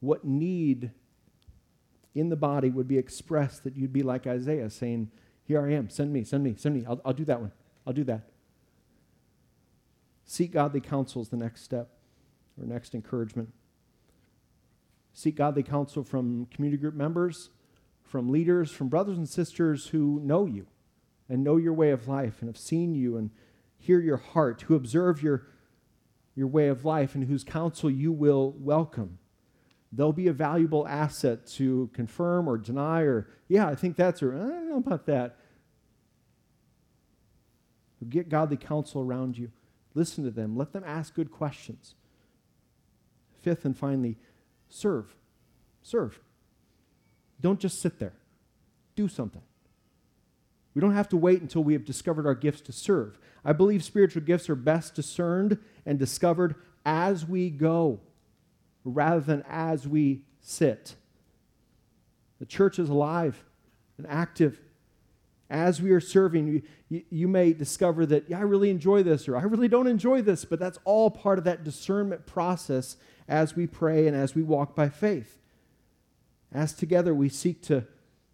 What 0.00 0.24
need 0.24 0.90
in 2.14 2.28
the 2.28 2.36
body 2.36 2.70
would 2.70 2.88
be 2.88 2.98
expressed 2.98 3.64
that 3.64 3.76
you'd 3.76 3.92
be 3.92 4.02
like 4.02 4.26
Isaiah 4.26 4.70
saying, 4.70 5.10
Here 5.44 5.64
I 5.64 5.72
am. 5.72 5.88
Send 5.90 6.12
me, 6.12 6.24
send 6.24 6.42
me, 6.42 6.54
send 6.56 6.74
me. 6.74 6.84
I'll, 6.86 7.00
I'll 7.04 7.12
do 7.12 7.24
that 7.26 7.40
one. 7.40 7.52
I'll 7.86 7.92
do 7.92 8.04
that. 8.04 8.30
Seek 10.24 10.52
godly 10.52 10.80
counsel 10.80 11.22
is 11.22 11.28
the 11.28 11.36
next 11.36 11.62
step 11.62 11.90
or 12.58 12.66
next 12.66 12.94
encouragement. 12.94 13.52
Seek 15.12 15.36
godly 15.36 15.62
counsel 15.62 16.04
from 16.04 16.46
community 16.46 16.80
group 16.80 16.94
members, 16.94 17.50
from 18.02 18.30
leaders, 18.30 18.70
from 18.70 18.88
brothers 18.88 19.18
and 19.18 19.28
sisters 19.28 19.88
who 19.88 20.20
know 20.22 20.46
you 20.46 20.66
and 21.28 21.42
know 21.42 21.56
your 21.56 21.72
way 21.72 21.90
of 21.90 22.08
life 22.08 22.36
and 22.40 22.48
have 22.48 22.56
seen 22.56 22.94
you 22.94 23.16
and 23.16 23.30
hear 23.76 24.00
your 24.00 24.18
heart, 24.18 24.62
who 24.62 24.74
observe 24.74 25.22
your, 25.22 25.46
your 26.34 26.46
way 26.46 26.68
of 26.68 26.84
life 26.84 27.14
and 27.14 27.24
whose 27.24 27.44
counsel 27.44 27.90
you 27.90 28.12
will 28.12 28.52
welcome. 28.58 29.18
They'll 29.92 30.12
be 30.12 30.28
a 30.28 30.32
valuable 30.32 30.86
asset 30.86 31.46
to 31.48 31.90
confirm 31.92 32.48
or 32.48 32.56
deny, 32.56 33.02
or, 33.02 33.28
yeah, 33.48 33.66
I 33.66 33.74
think 33.74 33.96
that's, 33.96 34.22
or 34.22 34.34
eh, 34.34 34.36
I 34.36 34.48
don't 34.48 34.68
know 34.68 34.76
about 34.76 35.06
that. 35.06 35.36
Get 38.08 38.28
godly 38.28 38.56
counsel 38.56 39.02
around 39.02 39.36
you. 39.36 39.50
Listen 39.94 40.24
to 40.24 40.30
them. 40.30 40.56
Let 40.56 40.72
them 40.72 40.84
ask 40.86 41.14
good 41.14 41.30
questions. 41.30 41.94
Fifth 43.42 43.64
and 43.64 43.76
finally, 43.76 44.16
serve. 44.68 45.14
Serve. 45.82 46.20
Don't 47.40 47.58
just 47.58 47.80
sit 47.80 47.98
there, 47.98 48.12
do 48.94 49.08
something. 49.08 49.42
We 50.74 50.80
don't 50.80 50.94
have 50.94 51.08
to 51.08 51.16
wait 51.16 51.40
until 51.40 51.64
we 51.64 51.72
have 51.72 51.84
discovered 51.84 52.26
our 52.26 52.34
gifts 52.34 52.60
to 52.62 52.72
serve. 52.72 53.18
I 53.44 53.52
believe 53.52 53.82
spiritual 53.82 54.22
gifts 54.22 54.48
are 54.48 54.54
best 54.54 54.94
discerned 54.94 55.58
and 55.84 55.98
discovered 55.98 56.54
as 56.84 57.26
we 57.26 57.50
go 57.50 58.00
rather 58.84 59.20
than 59.20 59.44
as 59.48 59.86
we 59.86 60.22
sit. 60.40 60.96
The 62.38 62.46
church 62.46 62.78
is 62.78 62.88
alive 62.88 63.44
and 63.98 64.06
active. 64.08 64.60
As 65.48 65.82
we 65.82 65.90
are 65.90 66.00
serving, 66.00 66.62
you, 66.88 67.02
you, 67.10 67.28
may 67.28 67.52
discover 67.52 68.06
that, 68.06 68.30
yeah, 68.30 68.38
I 68.38 68.42
really 68.42 68.70
enjoy 68.70 69.02
this 69.02 69.28
or 69.28 69.36
I 69.36 69.42
really 69.42 69.68
don't 69.68 69.88
enjoy 69.88 70.22
this, 70.22 70.44
but 70.44 70.60
that's 70.60 70.78
all 70.84 71.10
part 71.10 71.38
of 71.38 71.44
that 71.44 71.64
discernment 71.64 72.24
process 72.24 72.96
as 73.28 73.56
we 73.56 73.66
pray 73.66 74.06
and 74.06 74.16
as 74.16 74.34
we 74.34 74.42
walk 74.42 74.76
by 74.76 74.88
faith. 74.88 75.38
As 76.52 76.72
together 76.72 77.14
we 77.14 77.28
seek 77.28 77.62
to 77.62 77.86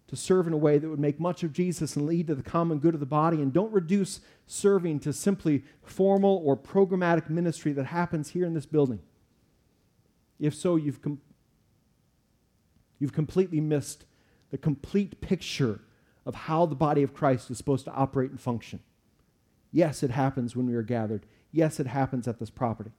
to 0.07 0.15
serve 0.15 0.47
in 0.47 0.53
a 0.53 0.57
way 0.57 0.77
that 0.77 0.89
would 0.89 0.99
make 0.99 1.19
much 1.19 1.43
of 1.43 1.51
Jesus 1.51 1.95
and 1.95 2.05
lead 2.05 2.27
to 2.27 2.35
the 2.35 2.43
common 2.43 2.79
good 2.79 2.93
of 2.93 2.99
the 2.99 3.05
body. 3.05 3.41
And 3.41 3.51
don't 3.51 3.71
reduce 3.73 4.21
serving 4.45 5.01
to 5.01 5.11
simply 5.11 5.63
formal 5.83 6.41
or 6.45 6.55
programmatic 6.55 7.29
ministry 7.29 7.73
that 7.73 7.87
happens 7.87 8.29
here 8.29 8.45
in 8.45 8.53
this 8.53 8.65
building. 8.65 8.99
If 10.39 10.53
so, 10.53 10.75
you've, 10.75 11.01
com- 11.01 11.21
you've 12.99 13.13
completely 13.13 13.59
missed 13.59 14.05
the 14.49 14.57
complete 14.57 15.19
picture 15.21 15.81
of 16.25 16.35
how 16.35 16.65
the 16.65 16.75
body 16.75 17.03
of 17.03 17.13
Christ 17.13 17.49
is 17.49 17.57
supposed 17.57 17.85
to 17.85 17.93
operate 17.93 18.31
and 18.31 18.39
function. 18.39 18.81
Yes, 19.71 20.03
it 20.03 20.11
happens 20.11 20.55
when 20.55 20.67
we 20.67 20.75
are 20.75 20.83
gathered. 20.83 21.25
Yes, 21.51 21.79
it 21.79 21.87
happens 21.87 22.27
at 22.27 22.39
this 22.39 22.49
property. 22.49 22.91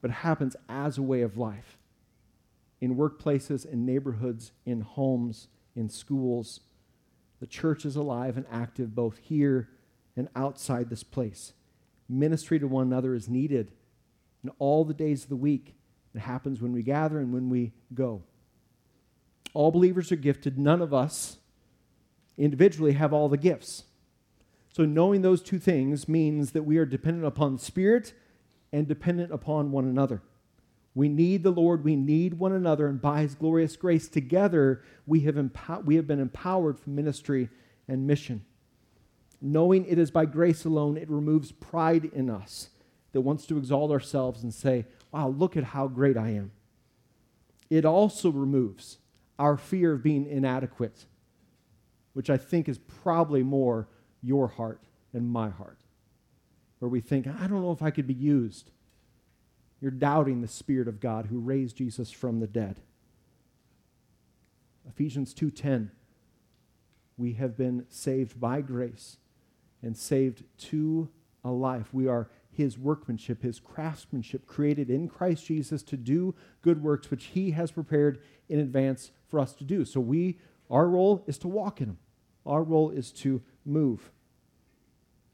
But 0.00 0.10
it 0.10 0.14
happens 0.14 0.56
as 0.68 0.98
a 0.98 1.02
way 1.02 1.22
of 1.22 1.36
life 1.36 1.78
in 2.80 2.96
workplaces, 2.96 3.66
in 3.66 3.84
neighborhoods, 3.84 4.52
in 4.64 4.82
homes 4.82 5.48
in 5.78 5.88
schools. 5.88 6.60
The 7.40 7.46
church 7.46 7.84
is 7.84 7.96
alive 7.96 8.36
and 8.36 8.46
active 8.50 8.94
both 8.94 9.18
here 9.18 9.68
and 10.16 10.28
outside 10.34 10.90
this 10.90 11.04
place. 11.04 11.52
Ministry 12.08 12.58
to 12.58 12.66
one 12.66 12.86
another 12.86 13.14
is 13.14 13.28
needed 13.28 13.72
in 14.42 14.50
all 14.58 14.84
the 14.84 14.94
days 14.94 15.24
of 15.24 15.28
the 15.28 15.36
week. 15.36 15.76
It 16.14 16.20
happens 16.20 16.60
when 16.60 16.72
we 16.72 16.82
gather 16.82 17.18
and 17.18 17.32
when 17.32 17.50
we 17.50 17.72
go. 17.94 18.22
All 19.54 19.70
believers 19.70 20.12
are 20.12 20.16
gifted. 20.16 20.58
None 20.58 20.82
of 20.82 20.94
us 20.94 21.38
individually 22.36 22.92
have 22.92 23.12
all 23.12 23.28
the 23.28 23.36
gifts. 23.36 23.84
So, 24.70 24.84
knowing 24.84 25.22
those 25.22 25.42
two 25.42 25.58
things 25.58 26.08
means 26.08 26.52
that 26.52 26.62
we 26.62 26.76
are 26.78 26.84
dependent 26.84 27.26
upon 27.26 27.58
Spirit 27.58 28.12
and 28.72 28.86
dependent 28.86 29.32
upon 29.32 29.72
one 29.72 29.86
another. 29.86 30.22
We 30.94 31.08
need 31.08 31.42
the 31.42 31.50
Lord. 31.50 31.84
We 31.84 31.96
need 31.96 32.34
one 32.34 32.52
another. 32.52 32.86
And 32.86 33.00
by 33.00 33.22
His 33.22 33.34
glorious 33.34 33.76
grace, 33.76 34.08
together, 34.08 34.82
we 35.06 35.20
have, 35.20 35.36
we 35.84 35.96
have 35.96 36.06
been 36.06 36.20
empowered 36.20 36.78
for 36.78 36.90
ministry 36.90 37.48
and 37.86 38.06
mission. 38.06 38.44
Knowing 39.40 39.84
it 39.86 39.98
is 39.98 40.10
by 40.10 40.26
grace 40.26 40.64
alone, 40.64 40.96
it 40.96 41.08
removes 41.08 41.52
pride 41.52 42.04
in 42.06 42.28
us 42.28 42.70
that 43.12 43.20
wants 43.20 43.46
to 43.46 43.56
exalt 43.56 43.90
ourselves 43.90 44.42
and 44.42 44.52
say, 44.52 44.84
wow, 45.12 45.28
look 45.28 45.56
at 45.56 45.64
how 45.64 45.88
great 45.88 46.16
I 46.16 46.30
am. 46.30 46.52
It 47.70 47.84
also 47.84 48.30
removes 48.30 48.98
our 49.38 49.56
fear 49.56 49.92
of 49.92 50.02
being 50.02 50.26
inadequate, 50.26 51.06
which 52.12 52.30
I 52.30 52.36
think 52.36 52.68
is 52.68 52.78
probably 52.78 53.42
more 53.42 53.88
your 54.22 54.48
heart 54.48 54.82
and 55.12 55.30
my 55.30 55.48
heart, 55.48 55.78
where 56.78 56.88
we 56.88 57.00
think, 57.00 57.26
I 57.26 57.46
don't 57.46 57.62
know 57.62 57.72
if 57.72 57.82
I 57.82 57.90
could 57.90 58.06
be 58.06 58.14
used. 58.14 58.70
You're 59.80 59.90
doubting 59.90 60.40
the 60.40 60.48
Spirit 60.48 60.88
of 60.88 61.00
God 61.00 61.26
who 61.26 61.38
raised 61.38 61.76
Jesus 61.76 62.10
from 62.10 62.40
the 62.40 62.46
dead. 62.46 62.80
Ephesians 64.88 65.34
2:10 65.34 65.90
We 67.16 67.34
have 67.34 67.56
been 67.56 67.86
saved 67.88 68.40
by 68.40 68.60
grace 68.60 69.18
and 69.82 69.96
saved 69.96 70.44
to 70.58 71.08
a 71.44 71.50
life. 71.50 71.92
We 71.94 72.08
are 72.08 72.28
his 72.58 72.76
workmanship, 72.76 73.42
his 73.42 73.60
craftsmanship 73.60 74.46
created 74.46 74.90
in 74.90 75.08
Christ 75.08 75.46
Jesus 75.46 75.82
to 75.84 75.96
do 75.96 76.34
good 76.60 76.82
works 76.82 77.10
which 77.10 77.26
he 77.26 77.52
has 77.52 77.70
prepared 77.70 78.20
in 78.48 78.58
advance 78.58 79.12
for 79.28 79.38
us 79.38 79.54
to 79.54 79.64
do. 79.64 79.84
So 79.84 80.00
we 80.00 80.38
our 80.70 80.88
role 80.88 81.24
is 81.26 81.38
to 81.38 81.48
walk 81.48 81.80
in 81.80 81.86
them. 81.86 81.98
Our 82.44 82.62
role 82.62 82.90
is 82.90 83.10
to 83.12 83.40
move. 83.64 84.10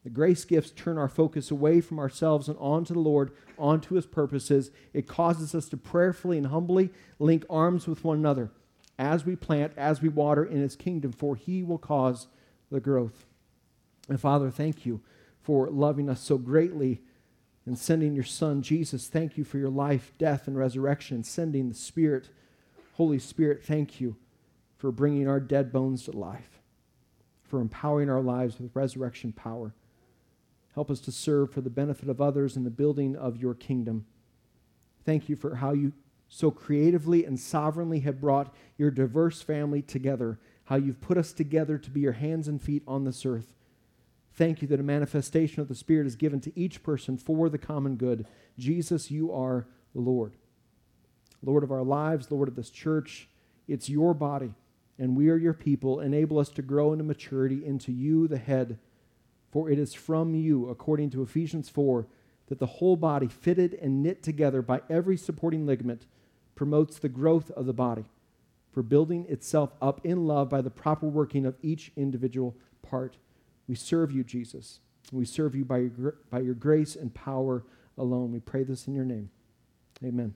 The 0.05 0.11
grace 0.11 0.45
gifts 0.45 0.71
turn 0.71 0.99
our 0.99 1.09
focus 1.09 1.51
away 1.51 1.81
from 1.81 1.99
ourselves 1.99 2.49
and 2.49 2.59
onto 2.59 2.93
the 2.93 3.01
Lord, 3.01 3.33
onto 3.59 3.95
His 3.95 4.07
purposes. 4.07 4.71
It 4.93 5.09
causes 5.09 5.55
us 5.55 5.69
to 5.71 5.77
prayerfully 5.77 6.37
and 6.37 6.49
humbly 6.49 6.91
link 7.19 7.45
arms 7.49 7.87
with 7.87 8.05
one 8.05 8.19
another 8.19 8.51
as 8.99 9.25
we 9.25 9.35
plant, 9.35 9.73
as 9.77 10.03
we 10.03 10.09
water 10.09 10.45
in 10.45 10.61
His 10.61 10.77
kingdom, 10.77 11.11
for 11.11 11.35
He 11.35 11.63
will 11.63 11.79
cause 11.79 12.29
the 12.71 12.81
growth. 12.81 13.25
And 14.09 14.21
Father, 14.21 14.51
thank 14.51 14.85
you 14.85 15.01
for 15.41 15.69
loving 15.69 16.11
us 16.11 16.21
so 16.21 16.37
greatly 16.39 17.01
and 17.67 17.79
sending 17.79 18.15
your 18.15 18.25
Son, 18.25 18.63
Jesus. 18.63 19.09
Thank 19.09 19.39
you 19.39 19.45
for 19.45 19.59
your 19.59 19.71
life, 19.71 20.13
death, 20.19 20.47
and 20.47 20.57
resurrection, 20.57 21.25
sending 21.25 21.69
the 21.69 21.75
Spirit. 21.75 22.29
Holy 22.95 23.19
Spirit, 23.19 23.65
thank 23.65 24.01
you 24.01 24.17
for 24.77 24.93
bringing 24.93 25.27
our 25.29 25.41
dead 25.41 25.73
bones 25.73 26.05
to 26.05 26.13
life, 26.13 26.61
for 27.43 27.61
empowering 27.61 28.11
our 28.11 28.21
lives 28.21 28.61
with 28.61 28.75
resurrection 28.75 29.33
power. 29.33 29.75
Help 30.75 30.91
us 30.91 31.01
to 31.01 31.13
serve 31.13 31.53
for 31.53 31.61
the 31.61 31.71
benefit 31.71 32.09
of 32.09 32.21
others 32.21 32.57
in 32.57 32.65
the 32.65 32.71
building 32.71 33.17
of 33.17 33.37
your 33.37 33.55
kingdom. 33.55 34.05
Thank 35.05 35.29
you 35.29 35.37
for 35.37 35.57
how 35.57 35.73
you 35.73 35.93
so 36.29 36.51
creatively 36.51 37.25
and 37.25 37.39
sovereignly 37.39 38.01
have 38.01 38.21
brought 38.21 38.53
your 38.77 38.91
diverse 38.91 39.41
family 39.41 39.83
together, 39.83 40.39
how 40.65 40.77
you've 40.77 41.01
put 41.01 41.17
us 41.17 41.33
together 41.33 41.79
to 41.79 41.91
be 41.91 42.01
your 42.01 42.13
hands 42.13 42.49
and 42.49 42.61
feet 42.61 42.83
on 42.87 43.05
this 43.05 43.25
earth. 43.25 43.55
Thank 44.35 44.63
you 44.63 44.69
that 44.69 44.81
a 44.81 44.85
manifestation 44.85 45.63
of 45.63 45.69
the 45.69 45.75
Spirit 45.75 46.07
is 46.07 46.17
given 46.17 46.41
to 46.41 46.59
each 46.59 46.83
person 46.83 47.17
for 47.17 47.49
the 47.49 47.59
common 47.59 47.97
good. 47.97 48.27
Jesus, 48.59 49.11
you 49.11 49.33
are 49.33 49.67
Lord. 49.95 50.35
Lord 51.43 51.63
of 51.63 51.71
our 51.71 51.85
lives, 51.85 52.31
Lord 52.31 52.49
of 52.49 52.57
this 52.57 52.71
church. 52.71 53.29
It's 53.69 53.89
your 53.89 54.13
body, 54.13 54.55
and 54.99 55.17
we 55.17 55.29
are 55.31 55.37
your 55.37 55.55
people. 55.55 56.01
Enable 56.01 56.39
us 56.39 56.49
to 56.51 56.63
grow 56.63 56.93
into 56.93 57.05
maturity 57.05 57.65
into 57.65 57.93
you, 57.93 58.27
the 58.27 58.39
head 58.39 58.79
for 59.55 59.71
it 59.71 59.79
is 59.79 59.95
from 59.95 60.35
you, 60.35 60.69
according 60.69 61.11
to 61.11 61.23
Ephesians 61.23 61.69
4, 61.69 62.09
that 62.49 62.59
the 62.59 62.67
whole 62.67 62.97
body, 62.97 63.29
fitted 63.29 63.75
and 63.75 64.03
knit 64.03 64.21
together 64.21 64.61
by 64.63 64.81
every 64.91 65.17
supporting 65.17 65.65
ligament, 65.65 66.07
promotes 66.57 66.99
the 66.99 67.09
growth 67.09 67.53
of 67.53 67.65
the 67.65 67.73
body 67.73 68.05
for 68.73 68.83
building 68.83 69.25
itself 69.29 69.73
up 69.81 70.05
in 70.05 70.27
love 70.27 70.51
by 70.51 70.61
the 70.61 70.71
proper 70.71 71.07
working 71.07 71.47
of 71.47 71.55
each 71.63 71.93
individual 71.95 72.57
part. 72.83 73.17
We 73.69 73.75
serve 73.75 74.13
you, 74.13 74.25
Jesus. 74.25 74.81
We 75.13 75.25
serve 75.25 75.55
you 75.55 75.65
by 75.65 75.79
your, 75.79 76.17
by 76.31 76.41
your 76.41 76.55
grace 76.55 76.97
and 76.97 77.15
power 77.15 77.65
alone. 77.97 78.33
We 78.33 78.41
pray 78.41 78.65
this 78.65 78.87
in 78.87 78.95
your 78.95 79.05
name. 79.05 79.31
Amen. 80.03 80.35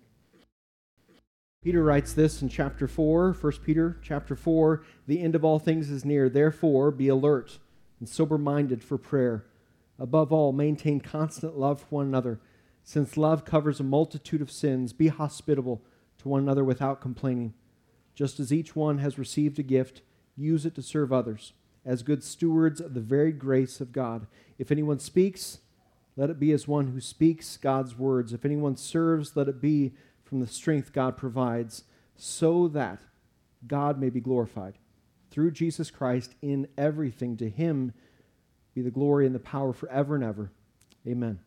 Peter 1.62 1.82
writes 1.82 2.12
this 2.12 2.40
in 2.40 2.48
chapter 2.48 2.86
4, 2.86 3.32
1 3.32 3.52
Peter 3.64 3.98
chapter 4.00 4.36
4, 4.36 4.84
the 5.06 5.20
end 5.20 5.34
of 5.34 5.44
all 5.44 5.58
things 5.58 5.90
is 5.90 6.04
near. 6.04 6.28
Therefore, 6.28 6.92
be 6.92 7.08
alert 7.08 7.58
and 7.98 8.08
sober 8.08 8.38
minded 8.38 8.82
for 8.82 8.96
prayer. 8.96 9.44
Above 9.98 10.32
all, 10.32 10.52
maintain 10.52 11.00
constant 11.00 11.58
love 11.58 11.80
for 11.80 11.96
one 11.96 12.06
another, 12.06 12.40
since 12.84 13.16
love 13.16 13.44
covers 13.44 13.80
a 13.80 13.84
multitude 13.84 14.40
of 14.40 14.52
sins. 14.52 14.92
Be 14.92 15.08
hospitable 15.08 15.82
to 16.18 16.28
one 16.28 16.42
another 16.42 16.64
without 16.64 17.00
complaining. 17.00 17.54
Just 18.14 18.38
as 18.38 18.52
each 18.52 18.76
one 18.76 18.98
has 18.98 19.18
received 19.18 19.58
a 19.58 19.64
gift, 19.64 20.02
use 20.36 20.64
it 20.64 20.76
to 20.76 20.82
serve 20.82 21.12
others, 21.12 21.52
as 21.88 22.02
good 22.02 22.22
stewards 22.22 22.82
of 22.82 22.92
the 22.92 23.00
very 23.00 23.32
grace 23.32 23.80
of 23.80 23.92
God. 23.92 24.26
If 24.58 24.70
anyone 24.70 24.98
speaks, 24.98 25.60
let 26.16 26.28
it 26.28 26.38
be 26.38 26.52
as 26.52 26.68
one 26.68 26.88
who 26.88 27.00
speaks 27.00 27.56
God's 27.56 27.98
words. 27.98 28.34
If 28.34 28.44
anyone 28.44 28.76
serves, 28.76 29.34
let 29.34 29.48
it 29.48 29.62
be 29.62 29.94
from 30.22 30.40
the 30.40 30.46
strength 30.46 30.92
God 30.92 31.16
provides, 31.16 31.84
so 32.14 32.68
that 32.68 33.00
God 33.66 33.98
may 33.98 34.10
be 34.10 34.20
glorified 34.20 34.74
through 35.30 35.52
Jesus 35.52 35.90
Christ 35.90 36.34
in 36.42 36.68
everything. 36.76 37.38
To 37.38 37.48
him 37.48 37.94
be 38.74 38.82
the 38.82 38.90
glory 38.90 39.24
and 39.24 39.34
the 39.34 39.40
power 39.40 39.72
forever 39.72 40.14
and 40.14 40.22
ever. 40.22 40.52
Amen. 41.06 41.40